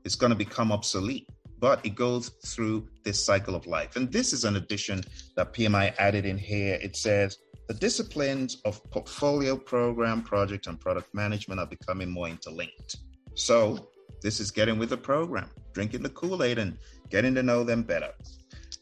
It's 0.05 0.13
going 0.13 0.29
to 0.29 0.35
become 0.35 0.71
obsolete, 0.71 1.27
but 1.61 1.85
it 1.85 1.95
goes 1.95 2.29
through 2.43 2.87
this 3.03 3.23
cycle 3.23 3.55
of 3.55 3.67
life. 3.67 3.95
And 3.95 4.11
this 4.11 4.33
is 4.33 4.43
an 4.43 4.57
addition 4.57 5.01
that 5.37 5.53
PMI 5.53 5.93
added 5.99 6.25
in 6.25 6.37
here. 6.37 6.77
It 6.81 6.97
says 6.97 7.37
the 7.67 7.75
disciplines 7.75 8.59
of 8.65 8.83
portfolio, 8.91 9.55
program, 9.55 10.23
project, 10.23 10.67
and 10.67 10.79
product 10.79 11.13
management 11.13 11.61
are 11.61 11.67
becoming 11.67 12.09
more 12.09 12.27
interlinked. 12.27 12.97
So 13.35 13.87
this 14.23 14.39
is 14.39 14.49
getting 14.51 14.79
with 14.79 14.89
the 14.89 14.97
program, 14.97 15.49
drinking 15.73 16.01
the 16.01 16.09
Kool 16.09 16.43
Aid 16.43 16.57
and 16.57 16.77
getting 17.09 17.35
to 17.35 17.43
know 17.43 17.63
them 17.63 17.83
better. 17.83 18.11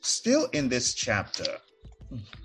Still 0.02 0.48
in 0.54 0.70
this 0.70 0.94
chapter, 0.94 1.58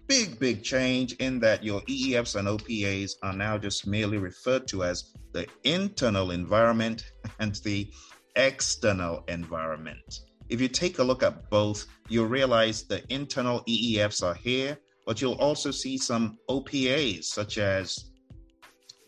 big, 0.08 0.38
big 0.40 0.64
change 0.64 1.12
in 1.14 1.38
that 1.40 1.62
your 1.62 1.80
EEFs 1.82 2.34
and 2.34 2.48
OPAs 2.48 3.12
are 3.22 3.32
now 3.32 3.56
just 3.56 3.86
merely 3.86 4.18
referred 4.18 4.66
to 4.68 4.82
as 4.82 5.14
the 5.32 5.46
internal 5.62 6.32
environment 6.32 7.04
and 7.38 7.54
the 7.64 7.88
external 8.36 9.24
environment. 9.28 10.20
If 10.48 10.60
you 10.60 10.68
take 10.68 10.98
a 10.98 11.04
look 11.04 11.22
at 11.22 11.48
both, 11.50 11.86
you'll 12.08 12.26
realize 12.26 12.82
the 12.84 13.02
internal 13.12 13.62
EEFs 13.62 14.22
are 14.22 14.34
here, 14.34 14.78
but 15.06 15.20
you'll 15.20 15.34
also 15.34 15.70
see 15.70 15.96
some 15.96 16.38
OPAs 16.48 17.24
such 17.24 17.58
as 17.58 18.10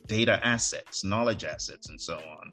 data 0.06 0.40
assets, 0.46 1.04
knowledge 1.04 1.44
assets, 1.44 1.88
and 1.88 2.00
so 2.00 2.16
on. 2.16 2.52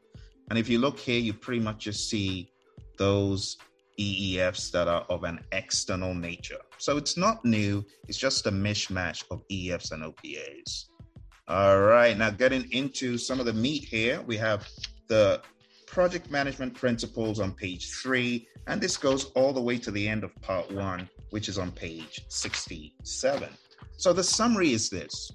And 0.50 0.60
if 0.60 0.70
you 0.70 0.80
look 0.80 1.00
here, 1.00 1.20
you 1.20 1.34
pretty 1.34 1.62
much 1.62 1.86
just 1.86 2.10
see 2.10 2.51
those 2.98 3.58
EEFs 4.00 4.72
that 4.72 4.88
are 4.88 5.06
of 5.10 5.24
an 5.24 5.39
external 5.51 6.13
nature. 6.13 6.60
So 6.77 6.98
it's 6.98 7.15
not 7.15 7.46
new, 7.46 7.86
it's 8.08 8.18
just 8.18 8.48
a 8.48 8.51
mishmash 8.51 9.24
of 9.32 9.44
EFs 9.50 9.92
and 9.92 10.03
OPAs. 10.03 10.86
All 11.48 11.80
right, 11.80 12.18
now 12.18 12.32
getting 12.32 12.72
into 12.72 13.18
some 13.18 13.39
of 13.39 13.46
the 13.46 13.53
meat 13.53 13.84
here, 13.84 14.22
we 14.22 14.38
have 14.38 14.68
the 15.08 15.42
project 15.94 16.32
management 16.32 16.74
principles 16.74 17.40
on 17.40 17.52
page 17.54 17.92
three, 18.02 18.48
and 18.66 18.82
this 18.82 18.98
goes 18.98 19.26
all 19.36 19.54
the 19.54 19.62
way 19.62 19.78
to 19.78 19.92
the 19.92 20.10
end 20.10 20.24
of 20.24 20.34
part 20.42 20.72
one, 20.72 21.08
which 21.30 21.48
is 21.48 21.60
on 21.60 21.72
page 21.72 22.26
67. 22.30 23.48
So 23.98 24.12
the 24.12 24.24
summary 24.24 24.74
is 24.74 24.90
this 24.90 25.32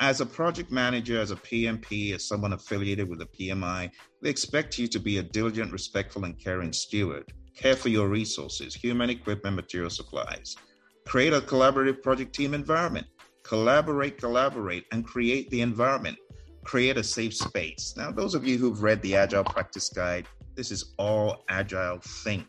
as 0.00 0.20
a 0.20 0.26
project 0.26 0.72
manager, 0.72 1.20
as 1.20 1.30
a 1.30 1.36
PMP, 1.36 2.12
as 2.12 2.26
someone 2.26 2.52
affiliated 2.52 3.08
with 3.08 3.22
a 3.22 3.26
PMI, 3.26 3.88
they 4.20 4.28
expect 4.28 4.76
you 4.76 4.88
to 4.88 4.98
be 4.98 5.18
a 5.18 5.22
diligent, 5.22 5.70
respectful, 5.70 6.24
and 6.24 6.36
caring 6.36 6.72
steward 6.72 7.32
care 7.56 7.76
for 7.76 7.88
your 7.88 8.08
resources, 8.08 8.74
human 8.74 9.08
equipment, 9.08 9.54
material 9.54 9.90
supplies. 9.90 10.56
Create 11.06 11.32
a 11.32 11.40
collaborative 11.40 12.02
project 12.02 12.34
team 12.34 12.54
environment. 12.54 13.06
Collaborate, 13.44 14.18
collaborate, 14.18 14.84
and 14.90 15.04
create 15.04 15.48
the 15.50 15.60
environment. 15.60 16.16
Create 16.64 16.96
a 16.96 17.02
safe 17.02 17.34
space. 17.34 17.94
Now, 17.96 18.10
those 18.10 18.34
of 18.34 18.46
you 18.46 18.58
who've 18.58 18.82
read 18.82 19.02
the 19.02 19.16
Agile 19.16 19.44
Practice 19.44 19.88
Guide, 19.88 20.26
this 20.54 20.70
is 20.70 20.94
all 20.98 21.44
Agile 21.48 21.98
Think. 21.98 22.46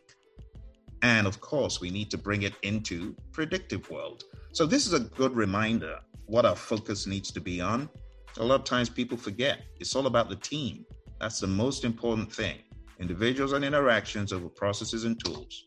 And 1.02 1.28
of 1.28 1.42
course, 1.42 1.82
we 1.82 1.90
need 1.90 2.10
to 2.12 2.18
bring 2.18 2.44
it 2.44 2.54
into 2.64 3.16
predictive 3.32 3.90
world. 3.90 4.24
So 4.54 4.66
this 4.66 4.86
is 4.88 4.94
a 4.94 5.00
good 5.00 5.36
reminder 5.36 6.00
what 6.26 6.46
our 6.46 6.56
focus 6.56 7.08
needs 7.08 7.32
to 7.32 7.42
be 7.42 7.60
on. 7.60 7.90
A 8.38 8.44
lot 8.44 8.60
of 8.60 8.64
times 8.64 8.90
people 8.90 9.18
forget 9.18 9.62
it's 9.80 9.96
all 9.96 10.08
about 10.08 10.30
the 10.30 10.36
team. 10.38 10.86
That's 11.20 11.40
the 11.40 11.48
most 11.48 11.84
important 11.86 12.32
thing 12.32 12.60
individuals 13.00 13.54
and 13.54 13.66
interactions 13.66 14.32
over 14.32 14.48
processes 14.48 15.04
and 15.04 15.24
tools. 15.24 15.64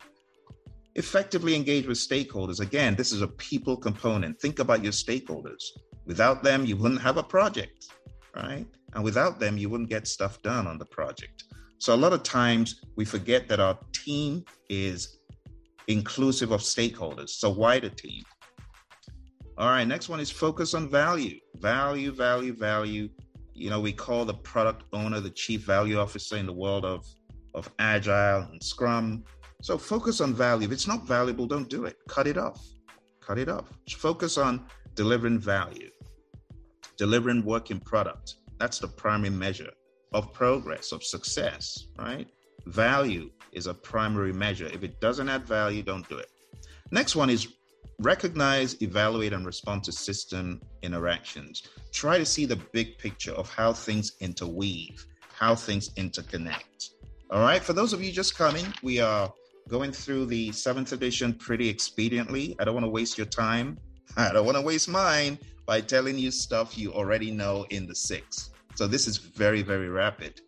Effectively 0.94 1.54
engage 1.54 1.86
with 1.86 1.98
stakeholders. 1.98 2.60
Again, 2.60 2.94
this 2.94 3.12
is 3.12 3.20
a 3.20 3.28
people 3.28 3.76
component. 3.76 4.40
Think 4.40 4.58
about 4.58 4.82
your 4.82 4.92
stakeholders. 4.92 5.62
Without 6.06 6.42
them, 6.42 6.64
you 6.64 6.76
wouldn't 6.76 7.02
have 7.02 7.18
a 7.18 7.22
project, 7.22 7.88
right? 8.36 8.66
And 8.94 9.02
without 9.04 9.40
them, 9.40 9.58
you 9.58 9.68
wouldn't 9.68 9.90
get 9.90 10.06
stuff 10.06 10.40
done 10.42 10.66
on 10.66 10.78
the 10.78 10.86
project. 10.86 11.44
So 11.78 11.94
a 11.94 11.96
lot 11.96 12.12
of 12.12 12.22
times 12.22 12.82
we 12.96 13.04
forget 13.04 13.48
that 13.48 13.60
our 13.60 13.78
team 13.92 14.44
is 14.70 15.18
inclusive 15.88 16.50
of 16.50 16.60
stakeholders, 16.60 17.30
so 17.30 17.50
wider 17.50 17.90
team. 17.90 18.22
All 19.58 19.68
right, 19.70 19.84
next 19.86 20.08
one 20.08 20.20
is 20.20 20.30
focus 20.30 20.74
on 20.74 20.88
value. 20.88 21.38
Value, 21.56 22.12
value, 22.12 22.54
value. 22.54 23.08
You 23.54 23.70
know, 23.70 23.80
we 23.80 23.92
call 23.92 24.24
the 24.24 24.34
product 24.34 24.84
owner 24.92 25.20
the 25.20 25.30
chief 25.30 25.62
value 25.62 25.98
officer 25.98 26.36
in 26.36 26.46
the 26.46 26.52
world 26.52 26.84
of 26.84 27.06
of 27.54 27.72
agile 27.78 28.42
and 28.42 28.62
scrum. 28.62 29.24
So 29.62 29.78
focus 29.78 30.20
on 30.20 30.34
value. 30.34 30.66
If 30.66 30.72
it's 30.72 30.86
not 30.86 31.06
valuable, 31.06 31.46
don't 31.46 31.68
do 31.68 31.86
it. 31.86 31.96
Cut 32.06 32.26
it 32.26 32.36
off. 32.36 32.62
Cut 33.20 33.38
it 33.38 33.48
off. 33.48 33.72
Focus 33.96 34.36
on 34.36 34.66
delivering 34.94 35.38
value, 35.38 35.90
delivering 36.96 37.44
working 37.44 37.80
product. 37.80 38.36
That's 38.58 38.78
the 38.78 38.88
primary 38.88 39.30
measure 39.30 39.70
of 40.12 40.32
progress, 40.32 40.92
of 40.92 41.04
success, 41.04 41.88
right? 41.98 42.28
Value 42.66 43.30
is 43.52 43.66
a 43.66 43.74
primary 43.74 44.32
measure. 44.32 44.66
If 44.66 44.82
it 44.82 45.00
doesn't 45.00 45.28
add 45.28 45.46
value, 45.46 45.82
don't 45.82 46.08
do 46.08 46.18
it. 46.18 46.30
Next 46.90 47.16
one 47.16 47.30
is 47.30 47.48
recognize, 48.00 48.80
evaluate, 48.82 49.32
and 49.32 49.46
respond 49.46 49.84
to 49.84 49.92
system 49.92 50.60
interactions. 50.82 51.62
Try 51.92 52.18
to 52.18 52.26
see 52.26 52.44
the 52.44 52.60
big 52.72 52.98
picture 52.98 53.32
of 53.32 53.48
how 53.50 53.72
things 53.72 54.12
interweave, 54.20 55.04
how 55.32 55.54
things 55.54 55.90
interconnect. 55.94 56.90
All 57.30 57.40
right, 57.40 57.62
for 57.62 57.72
those 57.72 57.92
of 57.92 58.02
you 58.02 58.12
just 58.12 58.36
coming, 58.36 58.66
we 58.82 59.00
are 59.00 59.32
going 59.68 59.90
through 59.90 60.26
the 60.26 60.52
seventh 60.52 60.92
edition 60.92 61.34
pretty 61.34 61.72
expediently. 61.72 62.54
I 62.60 62.64
don't 62.64 62.74
want 62.74 62.84
to 62.84 62.90
waste 62.90 63.18
your 63.18 63.26
time. 63.26 63.78
I 64.30 64.32
don't 64.32 64.46
want 64.46 64.56
to 64.56 64.62
waste 64.62 64.88
mine 64.88 65.38
by 65.66 65.80
telling 65.80 66.18
you 66.18 66.30
stuff 66.30 66.78
you 66.78 66.92
already 66.92 67.30
know 67.30 67.66
in 67.70 67.86
the 67.86 67.94
six. 67.94 68.50
So 68.74 68.86
this 68.86 69.06
is 69.06 69.16
very, 69.16 69.62
very 69.62 69.88
rapid. 69.88 70.40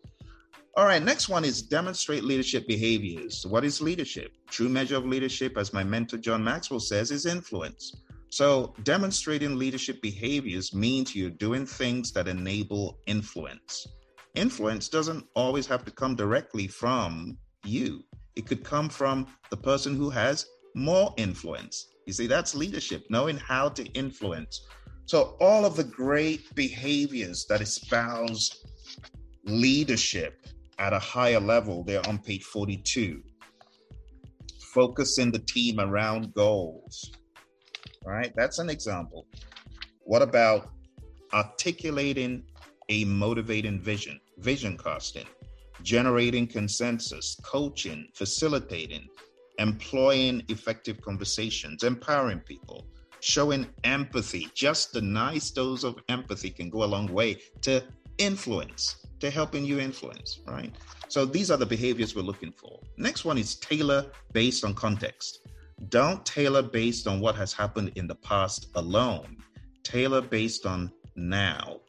All 0.77 0.85
right, 0.85 1.03
next 1.03 1.29
one 1.29 1.43
is 1.43 1.61
demonstrate 1.61 2.23
leadership 2.23 2.67
behaviors. 2.67 3.45
What 3.45 3.65
is 3.65 3.81
leadership? 3.81 4.31
True 4.49 4.69
measure 4.69 4.95
of 4.95 5.05
leadership, 5.05 5.57
as 5.57 5.73
my 5.73 5.83
mentor 5.83 6.17
John 6.17 6.43
Maxwell 6.43 6.79
says, 6.79 7.11
is 7.11 7.25
influence. 7.25 7.95
So, 8.29 8.75
demonstrating 8.83 9.57
leadership 9.57 10.01
behaviors 10.01 10.73
means 10.73 11.15
you're 11.15 11.31
doing 11.31 11.65
things 11.65 12.11
that 12.13 12.27
enable 12.27 12.99
influence 13.07 13.87
influence 14.35 14.89
doesn't 14.89 15.25
always 15.35 15.67
have 15.67 15.83
to 15.85 15.91
come 15.91 16.15
directly 16.15 16.67
from 16.67 17.37
you. 17.65 18.03
It 18.35 18.47
could 18.47 18.63
come 18.63 18.89
from 18.89 19.27
the 19.49 19.57
person 19.57 19.95
who 19.95 20.09
has 20.09 20.45
more 20.75 21.13
influence. 21.17 21.88
You 22.09 22.13
see, 22.13 22.25
that's 22.25 22.55
leadership, 22.55 23.05
knowing 23.11 23.37
how 23.37 23.69
to 23.69 23.85
influence. 23.93 24.65
So, 25.05 25.37
all 25.39 25.63
of 25.63 25.75
the 25.75 25.83
great 25.83 26.55
behaviors 26.55 27.45
that 27.49 27.61
espouse 27.61 28.65
leadership 29.45 30.47
at 30.79 30.91
a 30.91 30.97
higher 30.97 31.39
level, 31.39 31.83
they're 31.83 32.01
on 32.09 32.17
page 32.17 32.45
42. 32.45 33.21
Focusing 34.73 35.29
the 35.29 35.37
team 35.37 35.79
around 35.79 36.33
goals. 36.33 37.11
Right? 38.03 38.33
That's 38.35 38.57
an 38.57 38.71
example. 38.71 39.27
What 40.01 40.23
about 40.23 40.71
articulating 41.31 42.41
a 42.89 43.05
motivating 43.05 43.79
vision, 43.79 44.19
vision 44.39 44.79
casting, 44.79 45.27
generating 45.83 46.47
consensus, 46.47 47.37
coaching, 47.43 48.07
facilitating, 48.15 49.07
employing 49.59 50.43
effective 50.47 50.99
conversations, 51.01 51.83
empowering 51.83 52.39
people, 52.39 52.87
showing 53.19 53.67
empathy. 53.83 54.47
Just 54.55 54.95
a 54.95 55.01
nice 55.01 55.51
dose 55.51 55.83
of 55.83 55.97
empathy 56.09 56.49
can 56.49 56.69
go 56.69 56.83
a 56.83 56.85
long 56.85 57.07
way 57.13 57.37
to 57.61 57.83
influence, 58.17 59.05
to 59.19 59.29
helping 59.29 59.63
you 59.63 59.79
influence, 59.79 60.39
right? 60.47 60.75
So 61.07 61.25
these 61.25 61.51
are 61.51 61.57
the 61.57 61.65
behaviors 61.65 62.15
we're 62.15 62.21
looking 62.21 62.51
for. 62.51 62.79
Next 62.97 63.25
one 63.25 63.37
is 63.37 63.55
tailor 63.55 64.11
based 64.33 64.65
on 64.65 64.73
context. 64.73 65.47
Don't 65.89 66.25
tailor 66.25 66.63
based 66.63 67.07
on 67.07 67.19
what 67.19 67.35
has 67.35 67.53
happened 67.53 67.91
in 67.95 68.07
the 68.07 68.15
past 68.15 68.67
alone. 68.75 69.37
Tailor 69.83 70.21
based 70.21 70.65
on 70.65 70.91
now. 71.15 71.79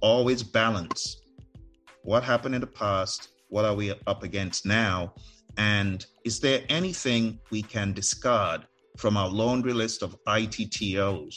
Always 0.00 0.42
balance 0.42 1.20
what 2.02 2.24
happened 2.24 2.54
in 2.54 2.60
the 2.60 2.66
past, 2.66 3.28
what 3.48 3.64
are 3.64 3.74
we 3.74 3.92
up 4.06 4.22
against 4.22 4.64
now, 4.64 5.12
and 5.60 6.06
is 6.24 6.40
there 6.40 6.62
anything 6.70 7.38
we 7.50 7.60
can 7.60 7.92
discard 7.92 8.62
from 8.96 9.18
our 9.18 9.28
laundry 9.28 9.74
list 9.74 10.02
of 10.02 10.16
ITTOs? 10.26 11.34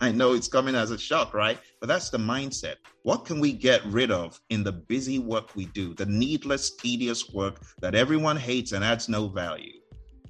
I 0.00 0.12
know 0.12 0.34
it's 0.34 0.46
coming 0.46 0.76
as 0.76 0.92
a 0.92 0.98
shock, 0.98 1.34
right? 1.34 1.58
But 1.80 1.88
that's 1.88 2.08
the 2.08 2.18
mindset. 2.18 2.76
What 3.02 3.24
can 3.24 3.40
we 3.40 3.52
get 3.52 3.84
rid 3.86 4.12
of 4.12 4.40
in 4.50 4.62
the 4.62 4.70
busy 4.70 5.18
work 5.18 5.56
we 5.56 5.66
do, 5.66 5.92
the 5.94 6.06
needless, 6.06 6.76
tedious 6.76 7.32
work 7.32 7.60
that 7.80 7.96
everyone 7.96 8.36
hates 8.36 8.70
and 8.70 8.84
adds 8.84 9.08
no 9.08 9.26
value? 9.26 9.80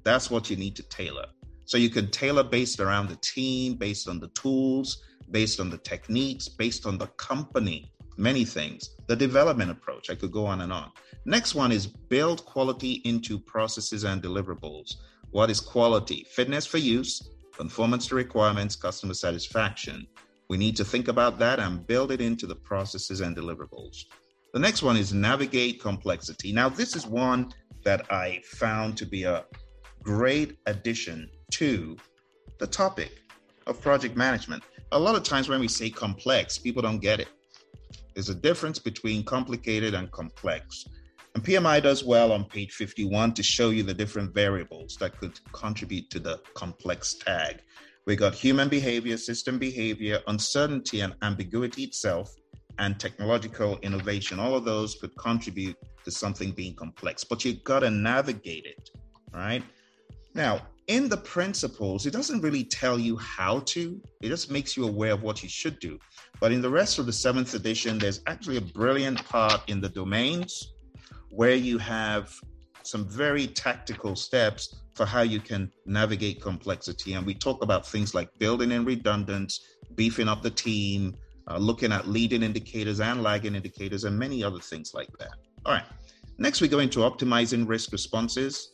That's 0.05 0.31
what 0.31 0.49
you 0.49 0.57
need 0.57 0.75
to 0.77 0.83
tailor. 0.85 1.27
So 1.67 1.77
you 1.77 1.91
can 1.91 2.11
tailor 2.11 2.45
based 2.45 2.81
around 2.81 3.11
the 3.11 3.17
team, 3.17 3.75
based 3.75 4.09
on 4.09 4.21
the 4.21 4.29
tools, 4.29 5.03
based 5.31 5.61
on 5.61 5.69
the 5.69 5.79
techniques, 5.79 6.49
based 6.49 6.87
on 6.87 6.97
the 6.97 7.09
company, 7.19 7.92
many 8.17 8.45
things. 8.45 8.97
The 9.07 9.17
development 9.17 9.71
approach, 9.71 10.11
I 10.11 10.15
could 10.15 10.33
go 10.33 10.47
on 10.47 10.61
and 10.61 10.73
on. 10.73 10.91
Next 11.25 11.55
one 11.55 11.73
is 11.73 11.87
build 11.87 12.45
quality 12.45 13.03
into 13.05 13.39
processes 13.39 14.05
and 14.05 14.23
deliverables. 14.23 14.95
What 15.31 15.51
is 15.51 15.61
quality? 15.61 16.27
Fitness 16.31 16.67
for 16.67 16.79
use, 16.79 17.31
conformance 17.57 18.07
to 18.09 18.15
requirements, 18.15 18.77
customer 18.77 19.15
satisfaction. 19.15 20.07
We 20.49 20.59
need 20.59 20.77
to 20.77 20.85
think 20.85 21.09
about 21.09 21.39
that 21.39 21.59
and 21.59 21.87
build 21.87 22.11
it 22.13 22.21
into 22.21 22.47
the 22.47 22.57
processes 22.57 23.21
and 23.21 23.37
deliverables. 23.37 24.05
The 24.53 24.59
next 24.59 24.83
one 24.83 24.97
is 24.97 25.15
navigate 25.15 25.81
complexity. 25.81 26.53
Now, 26.53 26.69
this 26.69 26.95
is 26.95 27.07
one 27.07 27.53
that 27.85 28.13
I 28.13 28.43
found 28.45 28.97
to 28.99 29.07
be 29.07 29.25
a 29.25 29.45
great 30.03 30.59
addition 30.67 31.31
to 31.53 31.97
the 32.59 32.67
topic 32.67 33.23
of 33.67 33.81
project 33.81 34.17
management. 34.17 34.63
A 34.93 34.99
lot 34.99 35.15
of 35.15 35.23
times 35.23 35.49
when 35.49 35.61
we 35.61 35.69
say 35.69 35.89
complex, 35.89 36.59
people 36.59 36.83
don't 36.83 36.99
get 36.99 37.21
it. 37.21 37.29
There's 38.15 38.29
a 38.29 38.35
difference 38.35 38.79
between 38.79 39.25
complicated 39.25 39.95
and 39.95 40.11
complex. 40.11 40.87
And 41.35 41.43
PMI 41.43 41.83
does 41.83 42.05
well 42.05 42.33
on 42.33 42.45
page 42.45 42.73
51 42.73 43.35
to 43.35 43.43
show 43.43 43.71
you 43.71 43.83
the 43.83 43.95
different 43.95 44.35
variables 44.35 44.97
that 45.01 45.19
could 45.19 45.39
contribute 45.53 46.11
to 46.11 46.21
the 46.21 46.41
complex 46.55 47.15
tag. 47.15 47.61
We 48.07 48.17
got 48.17 48.35
human 48.35 48.69
behavior, 48.69 49.17
system 49.17 49.59
behavior, 49.59 50.21
uncertainty 50.27 51.01
and 51.01 51.15
ambiguity 51.23 51.85
itself, 51.85 52.35
and 52.79 52.99
technological 52.99 53.79
innovation. 53.83 54.39
All 54.39 54.55
of 54.55 54.65
those 54.65 54.97
could 54.97 55.17
contribute 55.17 55.77
to 56.05 56.11
something 56.11 56.51
being 56.51 56.75
complex, 56.75 57.25
but 57.25 57.45
you've 57.45 57.65
got 57.65 57.81
to 57.81 57.91
navigate 57.91 58.67
it, 58.67 58.91
right? 59.33 59.63
Now, 60.35 60.67
in 60.89 61.09
the 61.09 61.17
principles, 61.17 62.07
it 62.07 62.13
doesn't 62.13 62.41
really 62.41 62.65
tell 62.65 62.99
you 62.99 63.17
how 63.17 63.61
to, 63.61 64.01
it 64.21 64.29
just 64.29 64.51
makes 64.51 64.77
you 64.77 64.87
aware 64.87 65.13
of 65.13 65.23
what 65.23 65.43
you 65.43 65.49
should 65.49 65.79
do. 65.79 65.99
But 66.41 66.53
in 66.53 66.61
the 66.61 66.71
rest 66.71 66.99
of 66.99 67.07
the 67.07 67.13
seventh 67.13 67.55
edition, 67.55 67.99
there's 67.99 68.21
actually 68.27 68.57
a 68.57 68.63
brilliant 68.63 69.25
part 69.25 69.69
in 69.69 69.81
the 69.81 69.89
domains 69.89 70.75
where 71.31 71.55
you 71.55 71.79
have 71.79 72.35
some 72.83 73.09
very 73.09 73.47
tactical 73.47 74.17
steps 74.17 74.77
for 74.95 75.07
how 75.07 75.23
you 75.23 75.41
can 75.41 75.71
navigate 75.87 76.43
complexity. 76.43 77.15
And 77.15 77.25
we 77.25 77.35
talk 77.35 77.63
about 77.63 77.87
things 77.87 78.15
like 78.15 78.29
building 78.39 78.73
in 78.73 78.85
redundance, 78.85 79.67
beefing 79.95 80.29
up 80.29 80.43
the 80.43 80.51
team, 80.51 81.17
uh, 81.49 81.59
looking 81.59 81.93
at 81.93 82.09
leading 82.09 82.43
indicators 82.43 83.01
and 83.01 83.23
lagging 83.23 83.55
indicators, 83.55 84.05
and 84.05 84.19
many 84.19 84.43
other 84.45 84.61
things 84.61 84.93
like 84.95 85.09
that. 85.19 85.33
All 85.65 85.73
right. 85.73 85.85
Next, 86.39 86.61
we 86.61 86.69
go 86.69 86.81
into 86.81 87.01
optimizing 87.01 87.69
risk 87.69 87.93
responses. 87.93 88.72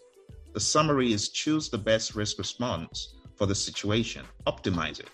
The 0.59 0.65
summary 0.65 1.13
is 1.13 1.29
choose 1.29 1.69
the 1.69 1.79
best 1.79 2.17
risk 2.17 2.37
response 2.37 3.15
for 3.37 3.47
the 3.47 3.55
situation, 3.55 4.25
optimize 4.49 4.99
it. 4.99 5.09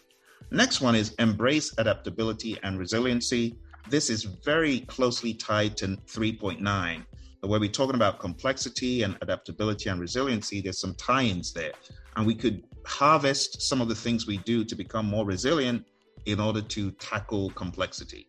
Next 0.51 0.81
one 0.81 0.95
is 0.95 1.13
embrace 1.19 1.71
adaptability 1.77 2.57
and 2.63 2.79
resiliency. 2.79 3.55
This 3.91 4.09
is 4.09 4.25
very 4.25 4.81
closely 4.87 5.35
tied 5.35 5.77
to 5.77 5.89
3.9 5.89 7.05
where 7.43 7.61
we're 7.61 7.69
talking 7.69 7.95
about 7.95 8.21
complexity 8.21 9.03
and 9.03 9.19
adaptability 9.21 9.91
and 9.91 10.01
resiliency, 10.01 10.63
there's 10.63 10.81
some 10.81 10.95
tie 10.95 11.25
ins 11.25 11.53
there. 11.53 11.73
And 12.17 12.27
we 12.27 12.35
could 12.35 12.65
harvest 12.87 13.61
some 13.61 13.83
of 13.83 13.89
the 13.89 13.95
things 13.95 14.27
we 14.27 14.39
do 14.39 14.65
to 14.65 14.75
become 14.75 15.05
more 15.05 15.27
resilient 15.27 15.85
in 16.25 16.41
order 16.41 16.63
to 16.63 16.91
tackle 16.93 17.51
complexity. 17.51 18.27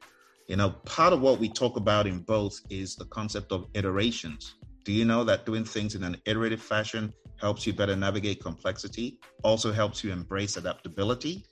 You 0.47 0.58
know, 0.58 0.71
part 0.84 1.13
of 1.13 1.21
what 1.21 1.39
we 1.39 1.47
talk 1.47 1.78
about 1.78 2.08
in 2.08 2.19
both 2.23 2.60
is 2.69 2.97
the 2.97 3.06
concept 3.06 3.54
of 3.54 3.67
iterations. 3.73 4.56
Do 4.86 4.93
you 4.93 5.04
know 5.04 5.24
that 5.24 5.48
doing 5.48 5.65
things 5.65 5.95
in 5.95 6.04
an 6.04 6.17
iterative 6.26 6.62
fashion 6.62 7.12
helps 7.41 7.65
you 7.65 7.74
better 7.74 7.95
navigate 7.95 8.41
complexity, 8.41 9.19
also 9.43 9.74
helps 9.74 10.04
you 10.04 10.12
embrace 10.12 10.58
adaptability? 10.58 11.43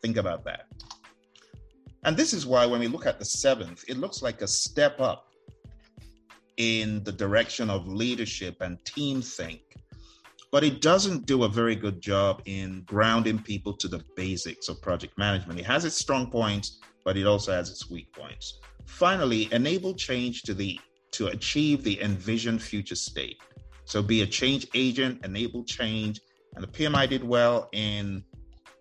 Think 0.00 0.16
about 0.16 0.42
that. 0.46 0.64
And 2.04 2.16
this 2.16 2.32
is 2.32 2.46
why 2.46 2.64
when 2.64 2.80
we 2.80 2.88
look 2.88 3.04
at 3.06 3.18
the 3.18 3.26
seventh, 3.26 3.84
it 3.88 3.98
looks 3.98 4.22
like 4.22 4.40
a 4.40 4.48
step 4.48 5.00
up 5.00 5.26
in 6.56 7.04
the 7.04 7.12
direction 7.12 7.68
of 7.68 7.86
leadership 7.86 8.56
and 8.62 8.82
team 8.86 9.20
think, 9.20 9.60
but 10.50 10.64
it 10.64 10.80
doesn't 10.80 11.26
do 11.26 11.44
a 11.44 11.48
very 11.48 11.76
good 11.76 12.00
job 12.00 12.40
in 12.46 12.84
grounding 12.86 13.38
people 13.38 13.74
to 13.74 13.86
the 13.86 14.02
basics 14.16 14.70
of 14.70 14.80
project 14.80 15.18
management. 15.18 15.60
It 15.60 15.66
has 15.66 15.84
its 15.84 15.96
strong 15.96 16.30
points, 16.30 16.80
but 17.04 17.18
it 17.18 17.26
also 17.26 17.52
has 17.52 17.70
its 17.70 17.90
weak 17.90 18.10
points. 18.14 18.60
Finally, 18.86 19.52
enable 19.52 19.94
change 19.94 20.42
to 20.42 20.54
the 20.54 20.80
to 21.12 21.28
achieve 21.28 21.82
the 21.82 22.00
envisioned 22.02 22.62
future 22.62 22.96
state. 22.96 23.38
So 23.84 24.02
be 24.02 24.22
a 24.22 24.26
change 24.26 24.66
agent, 24.74 25.24
enable 25.24 25.64
change, 25.64 26.20
and 26.54 26.62
the 26.62 26.68
PMI 26.68 27.08
did 27.08 27.24
well 27.24 27.68
in 27.72 28.24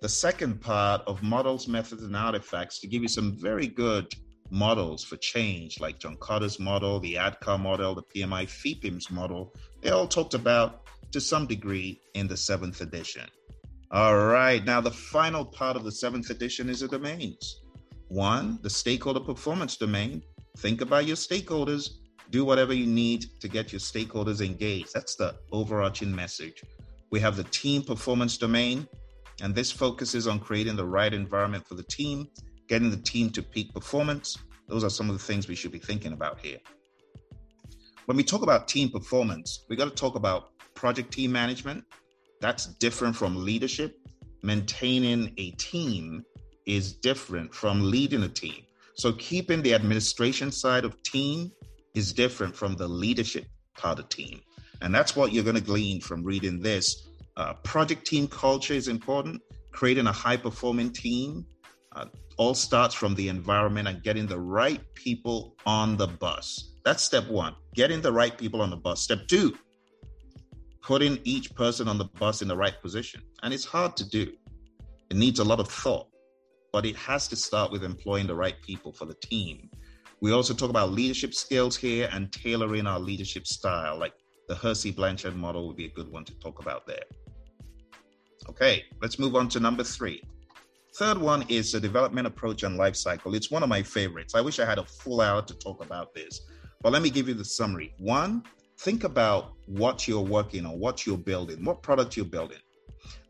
the 0.02 0.10
second 0.10 0.62
part 0.62 1.02
of 1.06 1.22
models, 1.22 1.68
methods, 1.68 2.04
and 2.04 2.16
artifacts 2.16 2.80
to 2.80 2.88
give 2.88 3.02
you 3.02 3.08
some 3.08 3.38
very 3.38 3.68
good 3.68 4.14
models 4.50 5.04
for 5.04 5.16
change, 5.18 5.80
like 5.80 6.00
John 6.00 6.18
Kotter's 6.18 6.60
model, 6.60 7.00
the 7.00 7.16
ADKAR 7.16 7.60
model, 7.60 7.96
the 7.96 8.04
PMI 8.04 8.48
FEPIMS 8.48 9.10
model, 9.10 9.54
they 9.82 9.90
all 9.90 10.08
talked 10.08 10.34
about 10.34 10.82
to 11.12 11.22
some 11.22 11.48
degree 11.48 12.02
in 12.14 12.28
the 12.28 12.38
seventh 12.38 12.82
edition. 12.82 13.28
All 13.92 14.18
right, 14.18 14.64
now 14.64 14.82
the 14.82 14.92
final 14.92 15.46
part 15.46 15.76
of 15.76 15.84
the 15.84 15.92
seventh 15.92 16.30
edition 16.30 16.70
is 16.70 16.82
the 16.82 16.88
domains. 16.88 17.62
One, 18.08 18.60
the 18.62 18.70
stakeholder 18.70 19.20
performance 19.20 19.78
domain. 19.78 20.22
Think 20.58 20.82
about 20.82 21.06
your 21.06 21.16
stakeholders, 21.16 22.01
do 22.32 22.44
whatever 22.46 22.74
you 22.74 22.88
need 22.88 23.26
to 23.42 23.48
get 23.48 23.72
your 23.72 23.80
stakeholders 23.80 24.44
engaged. 24.46 24.94
That's 24.94 25.16
the 25.16 25.36
overarching 25.52 26.14
message. 26.14 26.64
We 27.12 27.20
have 27.20 27.36
the 27.36 27.44
team 27.46 27.84
performance 27.84 28.38
domain, 28.38 28.88
and 29.42 29.54
this 29.54 29.72
focuses 29.72 30.28
on 30.28 30.40
creating 30.40 30.78
the 30.78 30.86
right 30.86 31.14
environment 31.14 31.68
for 31.68 31.76
the 31.76 31.84
team 31.84 32.28
getting 32.72 32.90
the 32.90 32.96
team 32.96 33.30
to 33.30 33.44
peak 33.44 33.74
performance. 33.74 34.38
Those 34.70 34.86
are 34.86 34.90
some 34.90 35.10
of 35.10 35.18
the 35.18 35.22
things 35.22 35.50
we 35.50 35.56
should 35.56 35.74
be 35.74 35.78
thinking 35.78 36.14
about 36.14 36.40
here. 36.40 36.58
When 38.06 38.16
we 38.16 38.24
talk 38.24 38.44
about 38.44 38.70
team 38.70 38.90
performance, 38.90 39.66
we 39.68 39.76
got 39.76 39.90
to 39.90 39.96
talk 40.04 40.16
about 40.16 40.52
project 40.74 41.12
team 41.12 41.34
management. 41.34 41.84
That's 42.40 42.68
different 42.68 43.14
from 43.14 43.44
leadership. 43.44 43.98
Maintaining 44.42 45.34
a 45.38 45.52
team 45.52 46.24
is 46.66 46.94
different 46.94 47.54
from 47.54 47.92
leading 47.92 48.24
a 48.24 48.30
team. 48.30 48.64
So, 48.96 49.12
keeping 49.14 49.62
the 49.62 49.74
administration 49.74 50.50
side 50.50 50.86
of 50.86 51.04
team 51.04 51.52
is 51.94 52.14
different 52.14 52.56
from 52.56 52.76
the 52.76 52.88
leadership 52.88 53.46
part 53.78 54.00
of 54.00 54.06
the 54.06 54.16
team. 54.16 54.42
And 54.82 54.94
that's 54.94 55.16
what 55.16 55.32
you're 55.32 55.44
going 55.44 55.56
to 55.56 55.62
glean 55.62 56.02
from 56.02 56.24
reading 56.24 56.62
this. 56.62 57.08
Uh, 57.38 57.54
project 57.64 58.06
team 58.06 58.28
culture 58.28 58.74
is 58.74 58.88
important. 58.88 59.42
Creating 59.72 60.08
a 60.08 60.12
high 60.12 60.38
performing 60.38 60.92
team 60.92 61.46
uh, 61.96 62.06
all 62.38 62.54
starts 62.54 62.96
from 62.96 63.16
the 63.16 63.28
environment 63.30 63.88
and 63.88 64.04
getting 64.04 64.26
the 64.26 64.40
right 64.40 64.82
people 64.96 65.56
on 65.66 65.98
the 65.98 66.08
bus. 66.08 66.74
That's 66.84 67.04
step 67.04 67.28
one, 67.28 67.56
getting 67.76 68.02
the 68.02 68.12
right 68.12 68.36
people 68.36 68.62
on 68.62 68.70
the 68.70 68.78
bus. 68.78 69.02
Step 69.02 69.28
two, 69.28 69.56
putting 70.82 71.20
each 71.24 71.54
person 71.54 71.88
on 71.88 71.98
the 71.98 72.06
bus 72.06 72.42
in 72.42 72.48
the 72.48 72.58
right 72.58 72.80
position. 72.82 73.22
And 73.44 73.54
it's 73.54 73.66
hard 73.66 73.96
to 73.98 74.10
do, 74.10 74.32
it 75.10 75.18
needs 75.18 75.40
a 75.40 75.44
lot 75.44 75.60
of 75.60 75.68
thought, 75.68 76.08
but 76.74 76.86
it 76.86 76.96
has 76.96 77.28
to 77.28 77.36
start 77.36 77.72
with 77.72 77.84
employing 77.84 78.28
the 78.28 78.36
right 78.36 78.60
people 78.62 78.92
for 78.92 79.06
the 79.06 79.16
team. 79.16 79.70
We 80.22 80.32
also 80.32 80.54
talk 80.54 80.70
about 80.70 80.92
leadership 80.92 81.34
skills 81.34 81.76
here 81.76 82.10
and 82.12 82.32
tailoring 82.32 82.88
our 82.88 83.00
leadership 83.00 83.48
style, 83.48 83.98
like 83.98 84.14
the 84.48 84.56
Hersey 84.56 84.92
Blanchard 84.92 85.36
model 85.36 85.68
would 85.68 85.78
be 85.78 85.86
a 85.86 85.92
good 85.92 86.12
one 86.12 86.26
to 86.26 86.34
talk 86.40 86.62
about 86.62 86.86
there. 86.86 87.04
Okay, 88.50 88.86
let's 89.02 89.18
move 89.20 89.36
on 89.36 89.50
to 89.50 89.60
number 89.60 89.84
three 89.84 90.22
Third 90.96 91.18
one 91.18 91.46
is 91.48 91.72
the 91.72 91.80
development 91.80 92.28
approach 92.28 92.64
and 92.64 92.76
life 92.76 92.98
cycle. 92.98 93.34
It's 93.34 93.50
one 93.50 93.64
of 93.64 93.70
my 93.70 93.82
favorites. 93.82 94.36
I 94.36 94.42
wish 94.42 94.60
I 94.60 94.66
had 94.66 94.78
a 94.78 94.84
full 94.84 95.22
hour 95.22 95.42
to 95.42 95.54
talk 95.54 95.84
about 95.84 96.14
this. 96.14 96.42
But 96.82 96.92
let 96.92 97.02
me 97.02 97.10
give 97.10 97.30
you 97.30 97.34
the 97.34 97.46
summary. 97.46 97.94
One, 97.98 98.44
think 98.80 99.06
about 99.06 99.54
what 99.68 100.06
you're 100.08 100.20
working 100.20 100.66
on, 100.66 100.80
what 100.80 101.06
you're 101.06 101.18
building, 101.18 101.64
what 101.64 101.82
product 101.82 102.18
you're 102.18 102.26
building. 102.26 102.58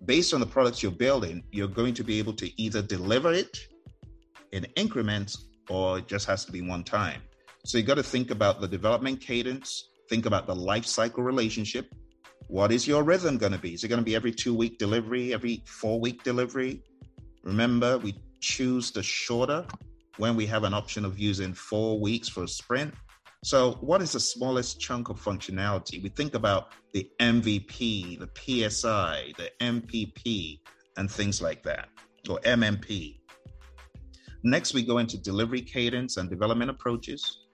Based 0.06 0.34
on 0.34 0.39
the 0.39 0.45
products 0.45 0.82
you're 0.82 0.91
building, 0.91 1.43
you're 1.51 1.67
going 1.67 1.93
to 1.93 2.04
be 2.04 2.17
able 2.17 2.34
to 2.34 2.62
either 2.62 2.82
deliver 2.82 3.32
it 3.32 3.60
in 4.54 4.65
increments 4.75 5.45
or 5.71 5.99
it 5.99 6.07
just 6.07 6.27
has 6.27 6.43
to 6.43 6.51
be 6.51 6.62
one 6.62 6.84
time. 6.84 7.21
So 7.65 7.77
you 7.77 7.84
got 7.86 7.95
to 7.95 8.03
think 8.03 8.29
about 8.29 8.60
the 8.60 8.67
development 8.67 9.21
cadence, 9.21 9.89
think 10.10 10.25
about 10.25 10.45
the 10.45 10.55
life 10.55 10.86
cycle 10.86 11.23
relationship. 11.23 11.93
What 12.47 12.73
is 12.73 12.86
your 12.86 13.03
rhythm 13.03 13.38
going 13.38 13.53
to 13.53 13.57
be? 13.57 13.73
Is 13.73 13.84
it 13.86 13.88
going 13.88 14.01
to 14.01 14.05
be 14.05 14.15
every 14.15 14.34
two 14.34 14.53
week 14.53 14.77
delivery, 14.77 15.34
every 15.34 15.63
four 15.65 16.01
week 16.01 16.23
delivery? 16.23 16.84
Remember, 17.43 17.97
we 17.97 18.15
choose 18.41 18.91
the 18.91 19.01
shorter 19.01 19.65
when 20.17 20.36
we 20.36 20.45
have 20.47 20.65
an 20.65 20.73
option 20.73 21.05
of 21.05 21.17
using 21.17 21.53
four 21.53 21.99
weeks 22.01 22.27
for 22.27 22.43
a 22.43 22.47
sprint. 22.47 22.93
So, 23.45 23.77
what 23.79 24.01
is 24.01 24.12
the 24.12 24.19
smallest 24.19 24.81
chunk 24.81 25.10
of 25.10 25.19
functionality? 25.19 26.03
We 26.03 26.10
think 26.10 26.36
about 26.36 26.73
the 26.93 27.10
MVP, 27.19 28.19
the 28.19 28.29
PSI, 28.69 29.34
the 29.38 29.49
MPP, 29.62 30.60
and 30.97 31.10
things 31.10 31.41
like 31.41 31.63
that, 31.63 31.88
or 32.29 32.39
MMP. 32.41 33.20
Next, 34.43 34.73
we 34.73 34.84
go 34.84 34.97
into 34.97 35.17
delivery 35.17 35.62
cadence 35.62 36.17
and 36.17 36.30
development 36.30 36.71
approaches. 36.71 37.45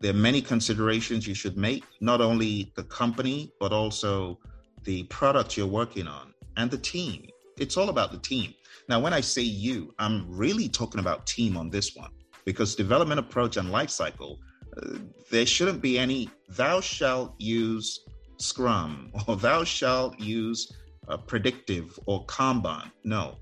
There 0.00 0.10
are 0.10 0.14
many 0.16 0.42
considerations 0.42 1.26
you 1.26 1.34
should 1.34 1.56
make, 1.56 1.84
not 2.00 2.20
only 2.20 2.72
the 2.76 2.84
company, 2.84 3.52
but 3.58 3.72
also 3.72 4.38
the 4.84 5.04
product 5.04 5.56
you're 5.56 5.66
working 5.66 6.06
on 6.06 6.34
and 6.56 6.70
the 6.70 6.78
team. 6.78 7.26
It's 7.58 7.76
all 7.76 7.88
about 7.88 8.12
the 8.12 8.18
team. 8.18 8.52
Now, 8.88 9.00
when 9.00 9.12
I 9.12 9.20
say 9.20 9.42
you, 9.42 9.94
I'm 9.98 10.26
really 10.28 10.68
talking 10.68 11.00
about 11.00 11.26
team 11.26 11.56
on 11.56 11.70
this 11.70 11.96
one 11.96 12.10
because 12.44 12.74
development 12.74 13.18
approach 13.18 13.56
and 13.56 13.72
life 13.72 13.90
cycle, 13.90 14.38
uh, 14.76 14.98
there 15.30 15.46
shouldn't 15.46 15.80
be 15.80 15.98
any 15.98 16.30
thou 16.50 16.80
shalt 16.80 17.34
use 17.38 18.06
Scrum 18.38 19.10
or 19.26 19.36
thou 19.36 19.64
shalt 19.64 20.20
use 20.20 20.72
uh, 21.08 21.16
predictive 21.16 21.98
or 22.06 22.24
Kanban. 22.26 22.90
No, 23.04 23.36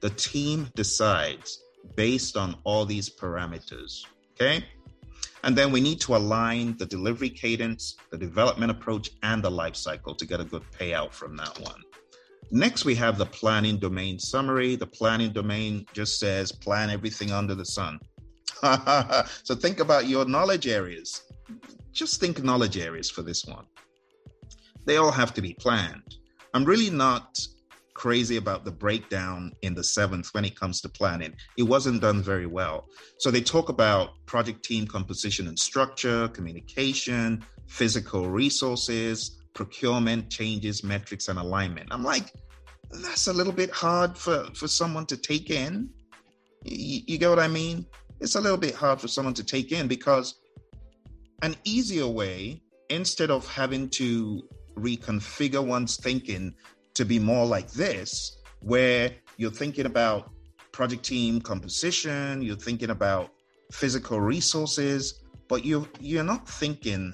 the 0.00 0.10
team 0.10 0.68
decides 0.74 1.62
based 1.96 2.36
on 2.36 2.56
all 2.64 2.84
these 2.84 3.08
parameters. 3.08 4.04
Okay. 4.32 4.64
And 5.42 5.56
then 5.56 5.72
we 5.72 5.80
need 5.80 6.00
to 6.02 6.16
align 6.16 6.76
the 6.76 6.86
delivery 6.86 7.30
cadence, 7.30 7.96
the 8.10 8.18
development 8.18 8.70
approach, 8.70 9.10
and 9.22 9.42
the 9.42 9.50
life 9.50 9.76
cycle 9.76 10.14
to 10.14 10.26
get 10.26 10.40
a 10.40 10.44
good 10.44 10.64
payout 10.78 11.12
from 11.12 11.36
that 11.36 11.58
one. 11.60 11.82
Next, 12.52 12.84
we 12.84 12.94
have 12.96 13.16
the 13.16 13.26
planning 13.26 13.78
domain 13.78 14.18
summary. 14.18 14.76
The 14.76 14.86
planning 14.86 15.32
domain 15.32 15.86
just 15.92 16.18
says 16.18 16.52
plan 16.52 16.90
everything 16.90 17.30
under 17.30 17.54
the 17.54 17.64
sun. 17.64 18.00
so 19.42 19.54
think 19.54 19.80
about 19.80 20.08
your 20.08 20.24
knowledge 20.24 20.66
areas. 20.66 21.22
Just 21.92 22.20
think 22.20 22.42
knowledge 22.42 22.76
areas 22.76 23.08
for 23.08 23.22
this 23.22 23.44
one. 23.46 23.64
They 24.84 24.96
all 24.96 25.12
have 25.12 25.32
to 25.34 25.42
be 25.42 25.54
planned. 25.54 26.16
I'm 26.52 26.64
really 26.64 26.90
not 26.90 27.38
crazy 28.00 28.38
about 28.38 28.64
the 28.64 28.70
breakdown 28.70 29.52
in 29.60 29.74
the 29.74 29.84
seventh 29.84 30.32
when 30.32 30.42
it 30.42 30.58
comes 30.58 30.80
to 30.80 30.88
planning. 30.88 31.34
It 31.58 31.64
wasn't 31.64 32.00
done 32.00 32.22
very 32.22 32.46
well. 32.46 32.88
So 33.18 33.30
they 33.30 33.42
talk 33.42 33.68
about 33.68 34.12
project 34.24 34.64
team 34.64 34.86
composition 34.86 35.48
and 35.48 35.58
structure, 35.58 36.26
communication, 36.28 37.44
physical 37.66 38.30
resources, 38.30 39.42
procurement, 39.52 40.30
changes, 40.30 40.82
metrics, 40.82 41.28
and 41.28 41.38
alignment. 41.38 41.88
I'm 41.90 42.02
like, 42.02 42.32
that's 43.02 43.26
a 43.26 43.34
little 43.34 43.52
bit 43.52 43.70
hard 43.70 44.16
for, 44.16 44.46
for 44.54 44.66
someone 44.66 45.04
to 45.04 45.18
take 45.18 45.50
in. 45.50 45.90
You, 46.64 47.02
you 47.06 47.18
get 47.18 47.28
what 47.28 47.38
I 47.38 47.48
mean? 47.48 47.84
It's 48.18 48.34
a 48.34 48.40
little 48.40 48.56
bit 48.56 48.74
hard 48.74 48.98
for 48.98 49.08
someone 49.08 49.34
to 49.34 49.44
take 49.44 49.72
in 49.72 49.88
because 49.88 50.36
an 51.42 51.54
easier 51.64 52.08
way, 52.08 52.62
instead 52.88 53.30
of 53.30 53.46
having 53.46 53.90
to 53.90 54.48
reconfigure 54.78 55.62
one's 55.62 55.98
thinking 55.98 56.54
to 56.94 57.04
be 57.04 57.18
more 57.18 57.46
like 57.46 57.70
this, 57.70 58.38
where 58.60 59.10
you're 59.36 59.50
thinking 59.50 59.86
about 59.86 60.30
project 60.72 61.04
team 61.04 61.40
composition, 61.40 62.42
you're 62.42 62.56
thinking 62.56 62.90
about 62.90 63.32
physical 63.72 64.20
resources, 64.20 65.22
but 65.48 65.64
you 65.64 65.88
you're 66.00 66.24
not 66.24 66.48
thinking 66.48 67.12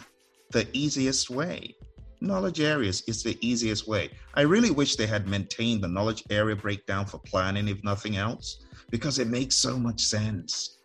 the 0.51 0.67
easiest 0.73 1.31
way. 1.31 1.75
Knowledge 2.21 2.61
areas 2.61 3.03
is 3.07 3.23
the 3.23 3.37
easiest 3.47 3.87
way. 3.87 4.11
I 4.35 4.43
really 4.43 4.71
wish 4.71 4.97
they 4.97 5.07
had 5.07 5.29
maintained 5.29 5.83
the 5.83 5.89
knowledge 5.89 6.25
area 6.31 6.57
breakdown 6.57 7.05
for 7.07 7.19
planning, 7.19 7.69
if 7.69 7.83
nothing 7.85 8.17
else, 8.17 8.65
because 8.91 9.19
it 9.19 9.29
makes 9.29 9.57
so 9.57 9.79
much 9.79 10.01
sense 10.01 10.77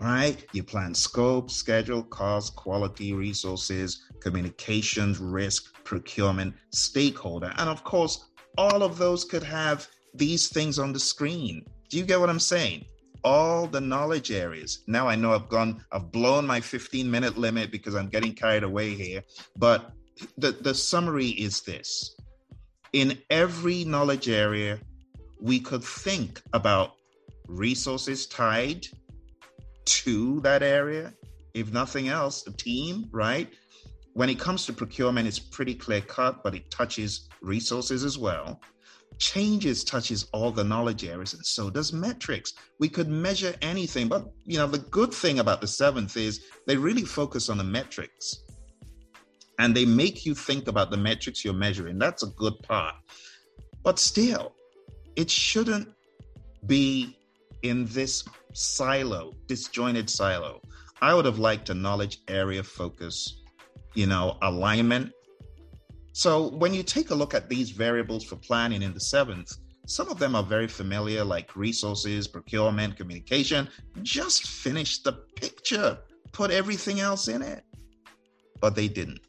right? 0.00 0.46
You 0.52 0.62
plan 0.62 0.94
scope, 0.94 1.50
schedule, 1.50 2.02
cost, 2.04 2.56
quality, 2.56 3.12
resources, 3.12 4.06
communications, 4.20 5.18
risk, 5.18 5.74
procurement, 5.84 6.54
stakeholder, 6.72 7.52
and 7.58 7.68
of 7.68 7.84
course, 7.84 8.29
all 8.56 8.82
of 8.82 8.98
those 8.98 9.24
could 9.24 9.42
have 9.42 9.88
these 10.14 10.48
things 10.48 10.78
on 10.78 10.92
the 10.92 11.00
screen. 11.00 11.64
Do 11.88 11.96
you 11.96 12.04
get 12.04 12.20
what 12.20 12.30
I'm 12.30 12.40
saying? 12.40 12.84
All 13.22 13.66
the 13.66 13.80
knowledge 13.80 14.30
areas. 14.30 14.82
Now 14.86 15.08
I 15.08 15.14
know 15.14 15.34
I've 15.34 15.48
gone, 15.48 15.84
I've 15.92 16.10
blown 16.10 16.46
my 16.46 16.60
15 16.60 17.10
minute 17.10 17.36
limit 17.36 17.70
because 17.70 17.94
I'm 17.94 18.08
getting 18.08 18.32
carried 18.32 18.62
away 18.62 18.94
here. 18.94 19.22
But 19.56 19.92
the, 20.38 20.52
the 20.52 20.74
summary 20.74 21.28
is 21.28 21.62
this 21.62 22.16
in 22.92 23.18
every 23.30 23.84
knowledge 23.84 24.28
area, 24.28 24.78
we 25.40 25.60
could 25.60 25.84
think 25.84 26.42
about 26.52 26.94
resources 27.46 28.26
tied 28.26 28.86
to 29.84 30.40
that 30.40 30.62
area. 30.62 31.12
If 31.54 31.72
nothing 31.72 32.08
else, 32.08 32.42
the 32.42 32.52
team, 32.52 33.08
right? 33.12 33.52
When 34.14 34.28
it 34.28 34.38
comes 34.38 34.66
to 34.66 34.72
procurement, 34.72 35.26
it's 35.28 35.38
pretty 35.38 35.74
clear 35.74 36.00
cut, 36.00 36.42
but 36.42 36.54
it 36.54 36.70
touches 36.70 37.28
resources 37.40 38.04
as 38.04 38.18
well. 38.18 38.60
Changes 39.18 39.84
touches 39.84 40.26
all 40.32 40.50
the 40.50 40.64
knowledge 40.64 41.04
areas, 41.04 41.34
and 41.34 41.44
so 41.44 41.68
does 41.68 41.92
metrics. 41.92 42.54
We 42.78 42.88
could 42.88 43.08
measure 43.08 43.54
anything, 43.60 44.08
but 44.08 44.26
you 44.44 44.58
know, 44.58 44.66
the 44.66 44.78
good 44.78 45.12
thing 45.12 45.40
about 45.40 45.60
the 45.60 45.66
seventh 45.66 46.16
is 46.16 46.44
they 46.66 46.76
really 46.76 47.04
focus 47.04 47.48
on 47.48 47.58
the 47.58 47.64
metrics. 47.64 48.44
And 49.58 49.76
they 49.76 49.84
make 49.84 50.24
you 50.24 50.34
think 50.34 50.68
about 50.68 50.90
the 50.90 50.96
metrics 50.96 51.44
you're 51.44 51.52
measuring. 51.52 51.98
That's 51.98 52.22
a 52.22 52.28
good 52.28 52.54
part. 52.62 52.94
But 53.82 53.98
still, 53.98 54.54
it 55.16 55.30
shouldn't 55.30 55.88
be 56.66 57.18
in 57.62 57.84
this 57.86 58.24
silo, 58.54 59.34
disjointed 59.46 60.08
silo. 60.08 60.62
I 61.02 61.12
would 61.14 61.26
have 61.26 61.38
liked 61.38 61.68
a 61.68 61.74
knowledge 61.74 62.20
area 62.26 62.62
focus 62.62 63.40
you 63.94 64.06
know, 64.06 64.36
alignment. 64.42 65.12
So 66.20 66.48
when 66.48 66.74
you 66.74 66.82
take 66.82 67.08
a 67.08 67.14
look 67.14 67.32
at 67.32 67.48
these 67.48 67.70
variables 67.70 68.24
for 68.24 68.36
planning 68.36 68.82
in 68.82 68.92
the 68.92 69.00
seventh, 69.00 69.56
some 69.86 70.10
of 70.10 70.18
them 70.18 70.34
are 70.34 70.42
very 70.42 70.68
familiar, 70.68 71.24
like 71.24 71.56
resources, 71.56 72.28
procurement, 72.28 72.94
communication. 72.94 73.66
Just 74.02 74.46
finish 74.46 74.98
the 74.98 75.14
picture, 75.36 75.96
put 76.32 76.50
everything 76.50 77.00
else 77.00 77.28
in 77.28 77.40
it. 77.40 77.64
But 78.60 78.74
they 78.74 78.86
didn't. 78.86 79.20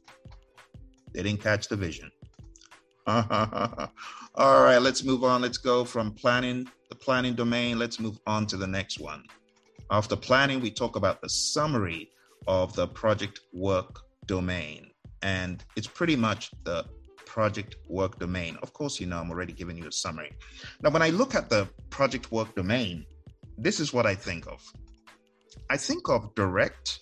They 1.13 1.23
didn't 1.23 1.41
catch 1.41 1.69
the 1.69 1.77
vision. 1.77 2.12
All 3.08 3.21
right, 4.36 4.82
let's 4.82 5.06
move 5.06 5.23
on. 5.23 5.41
Let's 5.41 5.60
go 5.60 5.86
from 5.86 6.12
planning, 6.12 6.67
the 6.89 6.95
planning 6.95 7.36
domain. 7.36 7.80
Let's 7.80 8.01
move 8.01 8.19
on 8.27 8.45
to 8.47 8.58
the 8.58 8.67
next 8.67 8.99
one. 8.99 9.23
After 9.91 10.17
planning, 10.17 10.60
we 10.60 10.71
talk 10.71 10.97
about 10.97 11.21
the 11.21 11.30
summary 11.30 12.10
of 12.47 12.75
the 12.75 12.89
project 12.89 13.39
work 13.54 14.01
domain. 14.25 14.90
And 15.23 15.63
it's 15.75 15.88
pretty 15.88 16.15
much 16.15 16.51
the 16.63 16.86
project 17.25 17.75
work 17.88 18.19
domain. 18.19 18.57
Of 18.62 18.73
course, 18.73 18.99
you 18.99 19.07
know, 19.07 19.17
I'm 19.17 19.29
already 19.29 19.53
giving 19.53 19.77
you 19.77 19.88
a 19.88 19.91
summary. 19.91 20.31
Now, 20.81 20.89
when 20.89 21.01
I 21.01 21.10
look 21.10 21.36
at 21.36 21.49
the 21.49 21.67
project 21.89 22.31
work 22.31 22.55
domain, 22.55 23.05
this 23.57 23.79
is 23.79 23.93
what 23.93 24.05
I 24.05 24.15
think 24.15 24.47
of 24.47 24.62
I 25.69 25.77
think 25.77 26.10
of 26.10 26.34
direct 26.36 26.99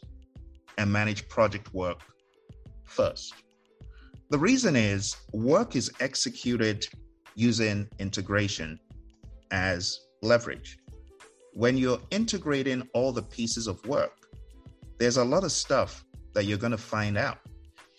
and 0.77 0.91
manage 0.91 1.27
project 1.27 1.73
work 1.73 2.01
first. 2.84 3.34
The 4.29 4.38
reason 4.38 4.75
is 4.75 5.17
work 5.34 5.75
is 5.75 5.91
executed 5.99 6.88
using 7.36 7.88
integration 7.99 8.79
as 9.51 9.99
leverage. 10.21 10.77
When 11.53 11.77
you're 11.77 11.99
integrating 12.12 12.88
all 12.93 13.12
the 13.12 13.23
pieces 13.23 13.65
of 13.67 13.84
work, 13.88 14.27
there's 14.99 15.17
a 15.17 15.23
lot 15.23 15.43
of 15.43 15.51
stuff 15.51 16.05
that 16.34 16.45
you're 16.45 16.58
going 16.58 16.71
to 16.71 16.77
find 16.77 17.17
out. 17.17 17.39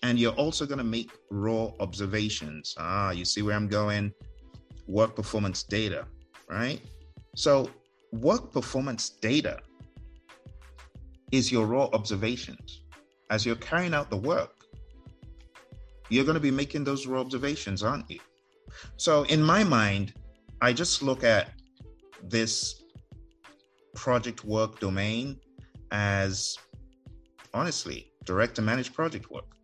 And 0.02 0.18
you're 0.18 0.32
also 0.32 0.64
going 0.66 0.78
to 0.78 0.84
make 0.84 1.10
raw 1.30 1.70
observations. 1.80 2.74
Ah, 2.78 3.10
you 3.10 3.24
see 3.24 3.42
where 3.42 3.54
I'm 3.54 3.68
going? 3.68 4.12
Work 4.86 5.14
performance 5.14 5.62
data, 5.62 6.06
right? 6.48 6.80
So, 7.36 7.70
work 8.12 8.52
performance 8.52 9.10
data 9.10 9.60
is 11.32 11.52
your 11.52 11.66
raw 11.66 11.88
observations. 11.92 12.82
As 13.30 13.46
you're 13.46 13.56
carrying 13.56 13.94
out 13.94 14.10
the 14.10 14.16
work, 14.16 14.64
you're 16.08 16.24
going 16.24 16.34
to 16.34 16.40
be 16.40 16.50
making 16.50 16.84
those 16.84 17.06
raw 17.06 17.20
observations, 17.20 17.82
aren't 17.82 18.10
you? 18.10 18.20
So, 18.96 19.24
in 19.24 19.42
my 19.42 19.62
mind, 19.62 20.14
I 20.60 20.72
just 20.72 21.02
look 21.02 21.24
at 21.24 21.52
this 22.22 22.82
project 23.94 24.44
work 24.44 24.80
domain 24.80 25.38
as 25.90 26.56
honestly 27.54 28.12
direct 28.24 28.58
and 28.58 28.66
manage 28.66 28.92
project 28.92 29.30
work. 29.30 29.56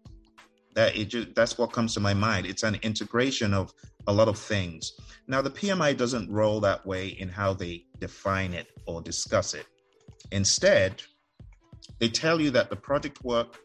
That 0.77 0.97
it 0.97 1.07
just, 1.07 1.35
that's 1.35 1.59
what 1.59 1.73
comes 1.73 1.95
to 1.95 2.01
my 2.01 2.15
mind. 2.15 2.47
It's 2.47 2.63
an 2.63 2.77
integration 2.83 3.53
of 3.53 3.73
a 4.07 4.13
lot 4.13 4.29
of 4.29 4.39
things. 4.39 4.93
Now, 5.27 5.43
the 5.43 5.51
PMI 5.51 5.97
doesn't 5.97 6.31
roll 6.31 6.61
that 6.61 6.87
way 6.87 7.09
in 7.09 7.29
how 7.29 7.53
they 7.55 7.87
define 7.99 8.55
it 8.55 8.69
or 8.87 9.03
discuss 9.03 9.55
it. 9.55 9.67
Instead, 10.31 11.03
they 11.99 12.09
tell 12.09 12.41
you 12.41 12.51
that 12.51 12.71
the 12.71 12.77
project 12.77 13.25
work 13.25 13.59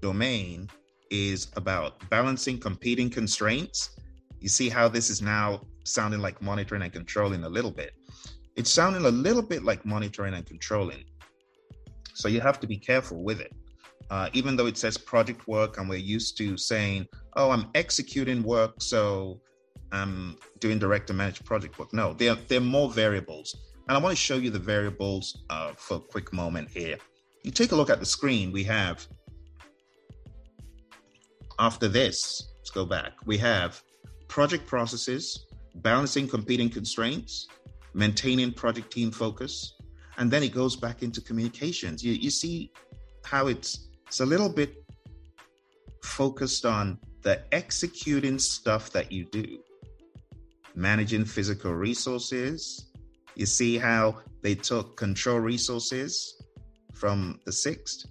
domain 0.00 0.68
is 1.10 1.48
about 1.56 2.08
balancing 2.10 2.58
competing 2.58 3.10
constraints. 3.10 3.98
You 4.38 4.48
see 4.48 4.68
how 4.68 4.88
this 4.88 5.10
is 5.10 5.20
now 5.20 5.62
sounding 5.84 6.20
like 6.20 6.40
monitoring 6.40 6.82
and 6.82 6.92
controlling 6.92 7.44
a 7.44 7.48
little 7.48 7.70
bit. 7.72 7.92
It's 8.56 8.70
sounding 8.70 9.04
a 9.04 9.10
little 9.10 9.42
bit 9.42 9.64
like 9.64 9.84
monitoring 9.84 10.34
and 10.34 10.46
controlling. 10.46 11.04
So 12.14 12.28
you 12.28 12.40
have 12.40 12.60
to 12.60 12.66
be 12.66 12.76
careful 12.76 13.24
with 13.24 13.40
it. 13.40 13.52
Uh, 14.10 14.28
even 14.32 14.56
though 14.56 14.66
it 14.66 14.76
says 14.76 14.98
project 14.98 15.46
work 15.46 15.78
and 15.78 15.88
we're 15.88 15.98
used 15.98 16.36
to 16.36 16.56
saying, 16.56 17.06
oh, 17.36 17.50
I'm 17.50 17.66
executing 17.74 18.42
work, 18.42 18.82
so 18.82 19.40
I'm 19.92 20.36
doing 20.58 20.78
direct 20.78 21.10
and 21.10 21.16
managed 21.18 21.44
project 21.44 21.78
work. 21.78 21.92
No, 21.92 22.12
there, 22.14 22.34
there 22.48 22.58
are 22.58 22.62
more 22.78 22.90
variables. 22.90 23.56
And 23.88 23.96
I 23.96 24.00
want 24.00 24.16
to 24.16 24.20
show 24.20 24.36
you 24.36 24.50
the 24.50 24.58
variables 24.58 25.42
uh, 25.48 25.72
for 25.76 25.98
a 25.98 26.00
quick 26.00 26.32
moment 26.32 26.70
here. 26.70 26.96
You 27.44 27.50
take 27.50 27.72
a 27.72 27.76
look 27.76 27.90
at 27.90 28.00
the 28.00 28.06
screen, 28.06 28.52
we 28.52 28.64
have, 28.64 29.06
after 31.58 31.88
this, 31.88 32.52
let's 32.58 32.70
go 32.70 32.84
back, 32.84 33.12
we 33.26 33.38
have 33.38 33.82
project 34.28 34.66
processes, 34.66 35.46
balancing 35.76 36.28
competing 36.28 36.68
constraints, 36.68 37.48
maintaining 37.94 38.52
project 38.52 38.92
team 38.92 39.10
focus, 39.10 39.74
and 40.18 40.30
then 40.30 40.42
it 40.42 40.52
goes 40.52 40.76
back 40.76 41.02
into 41.02 41.20
communications. 41.20 42.04
You, 42.04 42.12
you 42.12 42.30
see 42.30 42.70
how 43.24 43.46
it's 43.46 43.89
it's 44.10 44.18
a 44.18 44.26
little 44.26 44.48
bit 44.48 44.74
focused 46.02 46.66
on 46.66 46.98
the 47.22 47.40
executing 47.54 48.40
stuff 48.40 48.90
that 48.90 49.12
you 49.12 49.24
do, 49.26 49.60
managing 50.74 51.24
physical 51.24 51.72
resources. 51.72 52.90
You 53.36 53.46
see 53.46 53.78
how 53.78 54.18
they 54.42 54.56
took 54.56 54.96
control 54.96 55.38
resources 55.38 56.42
from 56.92 57.38
the 57.46 57.52
sixth 57.52 58.06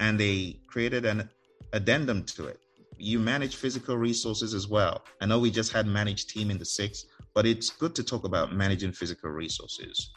and 0.00 0.18
they 0.18 0.58
created 0.68 1.04
an 1.04 1.28
addendum 1.74 2.24
to 2.36 2.46
it. 2.46 2.58
You 2.96 3.18
manage 3.18 3.56
physical 3.56 3.98
resources 3.98 4.54
as 4.54 4.68
well. 4.68 5.04
I 5.20 5.26
know 5.26 5.38
we 5.38 5.50
just 5.50 5.70
had 5.70 5.86
managed 5.86 6.30
team 6.30 6.50
in 6.50 6.56
the 6.56 6.64
sixth, 6.64 7.04
but 7.34 7.44
it's 7.44 7.68
good 7.68 7.94
to 7.96 8.02
talk 8.02 8.24
about 8.24 8.54
managing 8.54 8.92
physical 8.92 9.28
resources, 9.28 10.12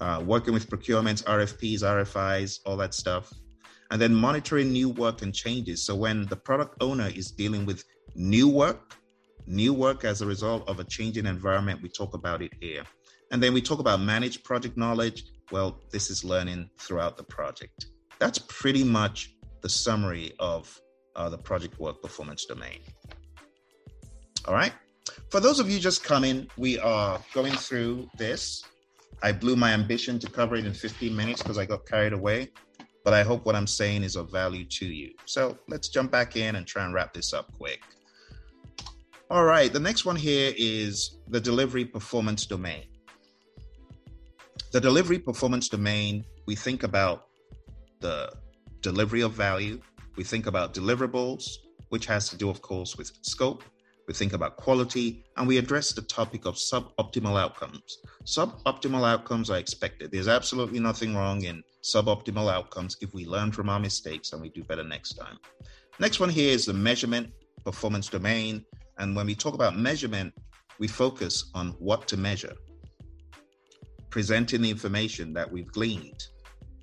uh, 0.00 0.20
working 0.26 0.52
with 0.52 0.68
procurements, 0.68 1.22
RFPs, 1.22 1.82
RFIs, 1.82 2.58
all 2.66 2.76
that 2.78 2.92
stuff 2.92 3.32
and 3.90 4.00
then 4.00 4.14
monitoring 4.14 4.72
new 4.72 4.88
work 4.88 5.22
and 5.22 5.34
changes. 5.34 5.84
So 5.84 5.94
when 5.94 6.26
the 6.26 6.36
product 6.36 6.76
owner 6.80 7.08
is 7.14 7.30
dealing 7.30 7.66
with 7.66 7.84
new 8.14 8.48
work, 8.48 8.96
new 9.46 9.74
work 9.74 10.04
as 10.04 10.22
a 10.22 10.26
result 10.26 10.68
of 10.68 10.80
a 10.80 10.84
changing 10.84 11.26
environment, 11.26 11.82
we 11.82 11.88
talk 11.88 12.14
about 12.14 12.42
it 12.42 12.52
here. 12.60 12.82
And 13.30 13.42
then 13.42 13.52
we 13.52 13.60
talk 13.60 13.80
about 13.80 14.00
managed 14.00 14.44
project 14.44 14.76
knowledge. 14.76 15.24
Well, 15.50 15.80
this 15.90 16.10
is 16.10 16.24
learning 16.24 16.70
throughout 16.78 17.16
the 17.16 17.24
project. 17.24 17.86
That's 18.18 18.38
pretty 18.38 18.84
much 18.84 19.34
the 19.60 19.68
summary 19.68 20.32
of 20.38 20.80
uh, 21.16 21.28
the 21.28 21.38
project 21.38 21.78
work 21.78 22.02
performance 22.02 22.44
domain. 22.44 22.80
All 24.46 24.54
right. 24.54 24.72
For 25.30 25.40
those 25.40 25.58
of 25.58 25.70
you 25.70 25.78
just 25.78 26.04
coming, 26.04 26.48
we 26.56 26.78
are 26.78 27.20
going 27.32 27.52
through 27.52 28.08
this. 28.16 28.62
I 29.22 29.32
blew 29.32 29.56
my 29.56 29.72
ambition 29.72 30.18
to 30.18 30.30
cover 30.30 30.56
it 30.56 30.66
in 30.66 30.72
15 30.72 31.14
minutes 31.14 31.42
because 31.42 31.58
I 31.58 31.66
got 31.66 31.86
carried 31.86 32.12
away 32.12 32.50
but 33.04 33.12
I 33.12 33.22
hope 33.22 33.44
what 33.44 33.54
I'm 33.54 33.66
saying 33.66 34.02
is 34.02 34.16
of 34.16 34.32
value 34.32 34.64
to 34.64 34.86
you. 34.86 35.12
So 35.26 35.58
let's 35.68 35.88
jump 35.88 36.10
back 36.10 36.36
in 36.36 36.56
and 36.56 36.66
try 36.66 36.84
and 36.84 36.94
wrap 36.94 37.12
this 37.12 37.32
up 37.34 37.52
quick. 37.52 37.82
All 39.30 39.44
right, 39.44 39.72
the 39.72 39.80
next 39.80 40.04
one 40.04 40.16
here 40.16 40.52
is 40.56 41.18
the 41.28 41.40
delivery 41.40 41.84
performance 41.84 42.46
domain. 42.46 42.84
The 44.72 44.80
delivery 44.80 45.18
performance 45.18 45.68
domain, 45.68 46.24
we 46.46 46.56
think 46.56 46.82
about 46.82 47.26
the 48.00 48.32
delivery 48.80 49.20
of 49.20 49.32
value, 49.32 49.80
we 50.16 50.24
think 50.24 50.46
about 50.46 50.74
deliverables, 50.74 51.44
which 51.90 52.06
has 52.06 52.28
to 52.30 52.36
do, 52.36 52.48
of 52.48 52.60
course, 52.62 52.96
with 52.96 53.12
scope, 53.22 53.62
we 54.06 54.14
think 54.14 54.32
about 54.32 54.56
quality, 54.56 55.24
and 55.36 55.48
we 55.48 55.58
address 55.58 55.92
the 55.92 56.02
topic 56.02 56.44
of 56.44 56.56
suboptimal 56.56 57.40
outcomes. 57.40 57.98
Suboptimal 58.24 59.08
outcomes 59.08 59.50
are 59.50 59.58
expected. 59.58 60.10
There's 60.10 60.28
absolutely 60.28 60.80
nothing 60.80 61.14
wrong 61.14 61.42
in 61.42 61.62
suboptimal 61.82 62.52
outcomes 62.52 62.96
if 63.00 63.14
we 63.14 63.26
learn 63.26 63.52
from 63.52 63.68
our 63.68 63.80
mistakes 63.80 64.32
and 64.32 64.42
we 64.42 64.50
do 64.50 64.64
better 64.64 64.84
next 64.84 65.14
time. 65.14 65.38
Next 66.00 66.20
one 66.20 66.28
here 66.28 66.52
is 66.52 66.66
the 66.66 66.72
measurement 66.72 67.30
performance 67.64 68.08
domain. 68.08 68.64
And 68.98 69.16
when 69.16 69.26
we 69.26 69.34
talk 69.34 69.54
about 69.54 69.76
measurement, 69.76 70.32
we 70.78 70.88
focus 70.88 71.50
on 71.54 71.68
what 71.78 72.06
to 72.08 72.16
measure, 72.16 72.54
presenting 74.10 74.62
the 74.62 74.70
information 74.70 75.32
that 75.34 75.50
we've 75.50 75.70
gleaned. 75.72 76.22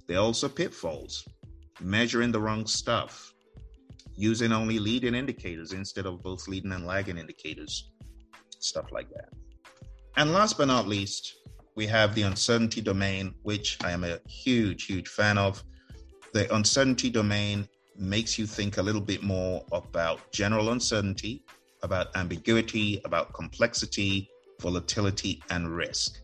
There 0.07 0.17
are 0.17 0.23
also 0.23 0.49
pitfalls, 0.49 1.27
measuring 1.79 2.31
the 2.31 2.41
wrong 2.41 2.65
stuff, 2.65 3.30
using 4.15 4.51
only 4.51 4.79
leading 4.79 5.15
indicators 5.15 5.73
instead 5.73 6.05
of 6.05 6.21
both 6.23 6.47
leading 6.47 6.71
and 6.71 6.85
lagging 6.85 7.17
indicators, 7.17 7.91
stuff 8.59 8.91
like 8.91 9.09
that. 9.09 9.29
And 10.17 10.33
last 10.33 10.57
but 10.57 10.67
not 10.67 10.87
least, 10.87 11.35
we 11.75 11.87
have 11.87 12.13
the 12.13 12.23
uncertainty 12.23 12.81
domain, 12.81 13.33
which 13.43 13.77
I 13.83 13.91
am 13.91 14.03
a 14.03 14.19
huge, 14.27 14.85
huge 14.85 15.07
fan 15.07 15.37
of. 15.37 15.63
The 16.33 16.53
uncertainty 16.53 17.09
domain 17.09 17.67
makes 17.97 18.37
you 18.37 18.45
think 18.45 18.77
a 18.77 18.81
little 18.81 19.01
bit 19.01 19.23
more 19.23 19.65
about 19.71 20.31
general 20.31 20.71
uncertainty, 20.71 21.43
about 21.83 22.15
ambiguity, 22.15 23.01
about 23.05 23.33
complexity, 23.33 24.29
volatility, 24.61 25.41
and 25.49 25.75
risk. 25.75 26.19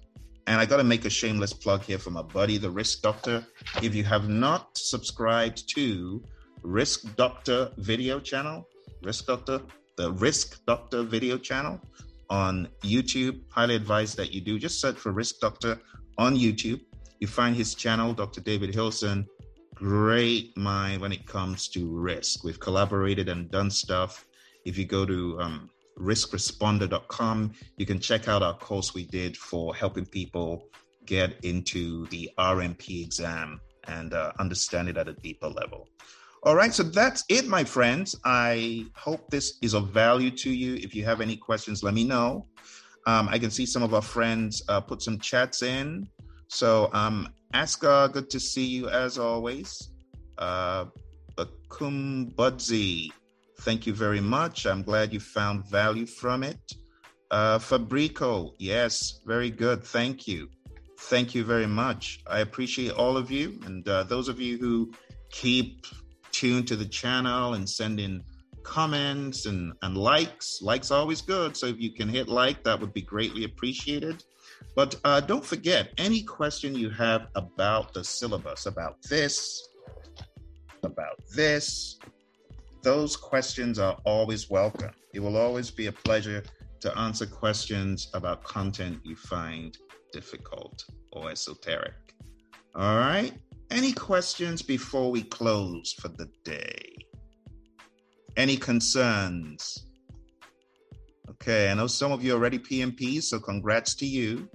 And 0.48 0.62
I 0.62 0.66
got 0.66 0.78
to 0.78 0.84
make 0.84 1.06
a 1.06 1.10
shameless 1.10 1.54
plug 1.54 1.82
here 1.82 1.98
for 1.98 2.12
my 2.12 2.22
buddy, 2.22 2.58
the 2.58 2.70
Risk 2.70 3.02
Doctor. 3.02 3.46
If 3.82 3.94
you 3.94 4.04
have 4.06 4.30
not 4.30 4.78
subscribed 4.78 5.68
to 5.76 6.24
Risk 6.64 7.16
Doctor 7.16 7.72
video 7.78 8.20
channel, 8.20 8.68
Risk 9.04 9.26
Doctor, 9.26 9.62
the 9.96 10.12
Risk 10.14 10.66
Doctor 10.66 11.04
video 11.04 11.38
channel 11.38 11.82
on 12.30 12.68
YouTube, 12.82 13.42
highly 13.50 13.76
advise 13.76 14.16
that 14.16 14.34
you 14.34 14.42
do. 14.42 14.60
Just 14.60 14.82
search 14.82 14.98
for 14.98 15.12
Risk 15.12 15.40
Doctor 15.40 15.80
on 16.18 16.36
YouTube. 16.36 16.82
You 17.20 17.28
find 17.28 17.56
his 17.56 17.74
channel, 17.74 18.14
Dr. 18.14 18.42
David 18.42 18.74
Hillson. 18.74 19.26
Great 19.74 20.56
mind 20.58 21.02
when 21.02 21.12
it 21.12 21.26
comes 21.26 21.68
to 21.70 21.88
risk. 21.88 22.44
We've 22.44 22.60
collaborated 22.60 23.30
and 23.30 23.50
done 23.50 23.70
stuff. 23.70 24.26
If 24.66 24.78
you 24.78 24.86
go 24.86 25.06
to 25.06 25.40
um, 25.40 25.70
riskresponder.com, 26.00 27.54
you 27.78 27.86
can 27.86 28.00
check 28.00 28.28
out 28.28 28.44
our 28.44 28.58
course 28.58 28.94
we 28.94 29.06
did 29.06 29.38
for 29.38 29.76
helping 29.76 30.06
people 30.06 30.68
get 31.06 31.44
into 31.44 32.06
the 32.08 32.30
RMP 32.38 33.04
exam 33.04 33.62
and 33.88 34.14
uh, 34.14 34.32
understand 34.40 34.90
it 34.90 34.98
at 34.98 35.08
a 35.08 35.14
deeper 35.14 35.48
level. 35.48 35.88
All 36.44 36.56
right, 36.56 36.74
so 36.74 36.84
that's 36.84 37.24
it, 37.30 37.48
my 37.48 37.64
friends. 37.64 38.16
I 38.24 38.86
hope 38.96 39.30
this 39.30 39.58
is 39.62 39.74
of 39.74 39.90
value 39.90 40.32
to 40.32 40.52
you. 40.52 40.76
If 40.76 40.94
you 40.94 41.04
have 41.04 41.20
any 41.20 41.36
questions, 41.36 41.84
let 41.84 41.94
me 41.94 42.04
know. 42.04 42.46
Um, 43.08 43.28
I 43.30 43.40
can 43.40 43.50
see 43.50 43.66
some 43.66 43.84
of 43.84 43.94
our 43.94 44.02
friends 44.02 44.62
uh, 44.70 44.82
put 44.82 45.02
some 45.02 45.18
chats 45.20 45.64
in. 45.64 46.08
So, 46.48 46.90
um, 46.94 47.30
Aska, 47.54 48.10
good 48.14 48.30
to 48.30 48.40
see 48.40 48.66
you 48.66 48.88
as 48.90 49.18
always. 49.18 49.92
Uh, 50.38 50.86
Bakum 51.36 52.34
Budzi, 52.36 53.12
thank 53.62 53.88
you 53.88 53.94
very 53.94 54.22
much. 54.22 54.66
I'm 54.66 54.84
glad 54.84 55.14
you 55.14 55.20
found 55.20 55.66
value 55.68 56.06
from 56.06 56.44
it. 56.44 56.60
Uh, 57.32 57.58
Fabrico, 57.58 58.52
yes, 58.60 59.22
very 59.26 59.50
good. 59.50 59.84
Thank 59.84 60.28
you. 60.28 60.50
Thank 61.00 61.36
you 61.36 61.44
very 61.44 61.68
much. 61.68 62.22
I 62.28 62.40
appreciate 62.40 62.92
all 62.92 63.18
of 63.18 63.32
you 63.32 63.60
and 63.66 63.88
uh, 63.88 64.04
those 64.04 64.30
of 64.30 64.40
you 64.40 64.58
who 64.58 64.92
keep 65.32 65.86
tune 66.38 66.64
to 66.64 66.76
the 66.76 66.86
channel 66.86 67.56
and 67.56 67.68
send 67.68 68.00
in 68.00 68.24
comments 68.62 69.48
and, 69.48 69.74
and 69.82 69.98
likes. 69.98 70.62
Likes 70.62 70.92
always 70.92 71.20
good. 71.20 71.58
So 71.58 71.66
if 71.66 71.80
you 71.80 71.92
can 71.92 72.08
hit 72.08 72.28
like, 72.28 72.64
that 72.64 72.80
would 72.80 72.94
be 72.94 73.02
greatly 73.02 73.44
appreciated. 73.44 74.24
But 74.76 74.96
uh, 75.04 75.22
don't 75.22 75.44
forget 75.44 75.94
any 75.98 76.22
question 76.22 76.76
you 76.76 76.92
have 76.92 77.30
about 77.34 77.92
the 77.96 78.04
syllabus, 78.04 78.68
about 78.68 79.02
this, 79.10 79.68
about 80.84 81.20
this, 81.36 81.98
those 82.84 83.18
questions 83.18 83.80
are 83.80 83.98
always 84.06 84.48
welcome. 84.48 84.92
It 85.16 85.20
will 85.20 85.38
always 85.38 85.72
be 85.72 85.88
a 85.88 85.92
pleasure 85.92 86.44
to 86.82 86.96
answer 87.00 87.26
questions 87.26 88.10
about 88.14 88.44
content 88.44 89.00
you 89.04 89.16
find 89.16 89.76
difficult 90.14 90.86
or 91.14 91.32
esoteric. 91.32 91.96
All 92.76 92.98
right. 92.98 93.34
Any 93.70 93.92
questions 93.92 94.62
before 94.62 95.12
we 95.12 95.24
close 95.24 95.94
for 95.94 96.08
the 96.08 96.30
day? 96.44 96.96
Any 98.38 98.56
concerns? 98.56 99.86
Okay, 101.30 101.70
I 101.70 101.74
know 101.74 101.88
some 101.88 102.12
of 102.12 102.24
you 102.24 102.34
are 102.34 102.36
already 102.36 102.60
PMPs, 102.60 103.24
so 103.24 103.40
congrats 103.40 103.94
to 103.96 104.06
you. 104.06 104.50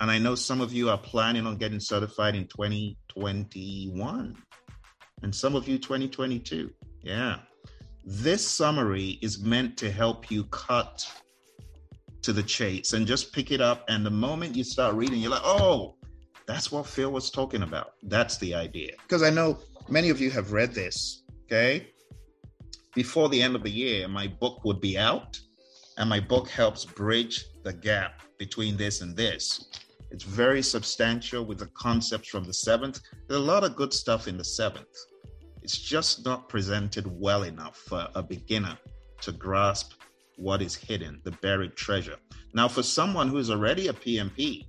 And 0.00 0.10
I 0.10 0.18
know 0.18 0.34
some 0.34 0.60
of 0.60 0.72
you 0.72 0.90
are 0.90 0.98
planning 0.98 1.46
on 1.46 1.56
getting 1.56 1.80
certified 1.80 2.34
in 2.34 2.46
2021. 2.46 4.36
and 5.22 5.34
some 5.34 5.54
of 5.54 5.66
you 5.66 5.78
2022. 5.78 6.70
Yeah. 7.02 7.38
This 8.04 8.46
summary 8.46 9.18
is 9.22 9.40
meant 9.40 9.76
to 9.78 9.90
help 9.90 10.30
you 10.30 10.44
cut 10.44 11.10
to 12.22 12.32
the 12.32 12.42
chase 12.42 12.92
and 12.92 13.06
just 13.06 13.32
pick 13.32 13.50
it 13.50 13.60
up. 13.60 13.84
And 13.88 14.04
the 14.04 14.10
moment 14.10 14.56
you 14.56 14.64
start 14.64 14.94
reading, 14.94 15.20
you're 15.20 15.30
like, 15.30 15.44
oh, 15.44 15.95
that's 16.46 16.70
what 16.70 16.86
Phil 16.86 17.10
was 17.10 17.30
talking 17.30 17.62
about. 17.62 17.94
That's 18.04 18.38
the 18.38 18.54
idea. 18.54 18.92
Because 19.02 19.22
I 19.22 19.30
know 19.30 19.58
many 19.88 20.10
of 20.10 20.20
you 20.20 20.30
have 20.30 20.52
read 20.52 20.72
this, 20.72 21.22
okay? 21.44 21.88
Before 22.94 23.28
the 23.28 23.42
end 23.42 23.56
of 23.56 23.62
the 23.62 23.70
year, 23.70 24.08
my 24.08 24.28
book 24.28 24.64
would 24.64 24.80
be 24.80 24.96
out, 24.96 25.38
and 25.98 26.08
my 26.08 26.20
book 26.20 26.48
helps 26.48 26.84
bridge 26.84 27.44
the 27.64 27.72
gap 27.72 28.22
between 28.38 28.76
this 28.76 29.00
and 29.00 29.16
this. 29.16 29.68
It's 30.10 30.24
very 30.24 30.62
substantial 30.62 31.44
with 31.44 31.58
the 31.58 31.66
concepts 31.74 32.28
from 32.28 32.44
the 32.44 32.54
seventh. 32.54 33.00
There's 33.26 33.40
a 33.40 33.44
lot 33.44 33.64
of 33.64 33.74
good 33.74 33.92
stuff 33.92 34.28
in 34.28 34.38
the 34.38 34.44
seventh. 34.44 34.86
It's 35.62 35.78
just 35.78 36.24
not 36.24 36.48
presented 36.48 37.06
well 37.06 37.42
enough 37.42 37.76
for 37.76 38.08
a 38.14 38.22
beginner 38.22 38.78
to 39.22 39.32
grasp 39.32 39.94
what 40.36 40.62
is 40.62 40.74
hidden, 40.74 41.20
the 41.24 41.32
buried 41.32 41.74
treasure. 41.74 42.16
Now, 42.54 42.68
for 42.68 42.82
someone 42.82 43.28
who's 43.28 43.50
already 43.50 43.88
a 43.88 43.92
PMP, 43.92 44.66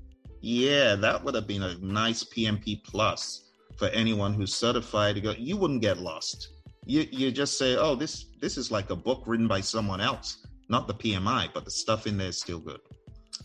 yeah, 0.48 0.96
that 0.96 1.26
would 1.26 1.36
have 1.36 1.46
been 1.46 1.64
a 1.64 1.78
nice 1.80 2.24
PMP 2.24 2.82
plus 2.82 3.50
for 3.76 3.90
anyone 3.90 4.34
who's 4.34 4.54
certified 4.54 5.16
to 5.16 5.22
go. 5.22 5.32
You 5.32 5.58
wouldn't 5.58 5.82
get 5.82 5.98
lost. 5.98 6.54
You 6.86 7.06
you 7.12 7.32
just 7.32 7.58
say, 7.58 7.76
oh, 7.76 7.96
this 7.96 8.28
this 8.40 8.56
is 8.56 8.72
like 8.72 8.90
a 8.90 8.96
book 8.96 9.24
written 9.26 9.50
by 9.50 9.60
someone 9.60 10.00
else, 10.00 10.48
not 10.70 10.88
the 10.88 10.94
PMI, 10.94 11.50
but 11.54 11.66
the 11.66 11.72
stuff 11.72 12.08
in 12.08 12.18
there 12.18 12.30
is 12.30 12.40
still 12.40 12.60
good. 12.60 12.80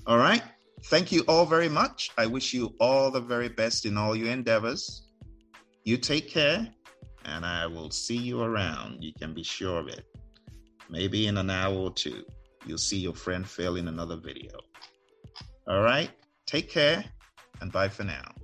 All 0.06 0.16
right. 0.16 0.44
Thank 0.84 1.10
you 1.10 1.24
all 1.26 1.44
very 1.44 1.68
much. 1.68 2.12
I 2.18 2.26
wish 2.26 2.54
you 2.54 2.72
all 2.78 3.10
the 3.10 3.20
very 3.20 3.48
best 3.48 3.84
in 3.84 3.98
all 3.98 4.14
your 4.14 4.30
endeavors. 4.30 5.08
You 5.82 5.96
take 5.96 6.30
care, 6.30 6.68
and 7.24 7.44
I 7.44 7.66
will 7.66 7.90
see 7.90 8.16
you 8.16 8.42
around. 8.42 9.02
You 9.02 9.12
can 9.12 9.34
be 9.34 9.42
sure 9.42 9.80
of 9.80 9.88
it. 9.88 10.04
Maybe 10.88 11.26
in 11.26 11.36
an 11.36 11.50
hour 11.50 11.74
or 11.74 11.92
two, 11.92 12.22
you'll 12.64 12.78
see 12.78 12.98
your 12.98 13.14
friend 13.14 13.44
Phil 13.44 13.74
in 13.74 13.88
another 13.88 14.16
video. 14.16 14.60
All 15.66 15.82
right. 15.82 16.10
Take 16.52 16.68
care 16.68 17.02
and 17.62 17.72
bye 17.72 17.88
for 17.88 18.04
now. 18.04 18.41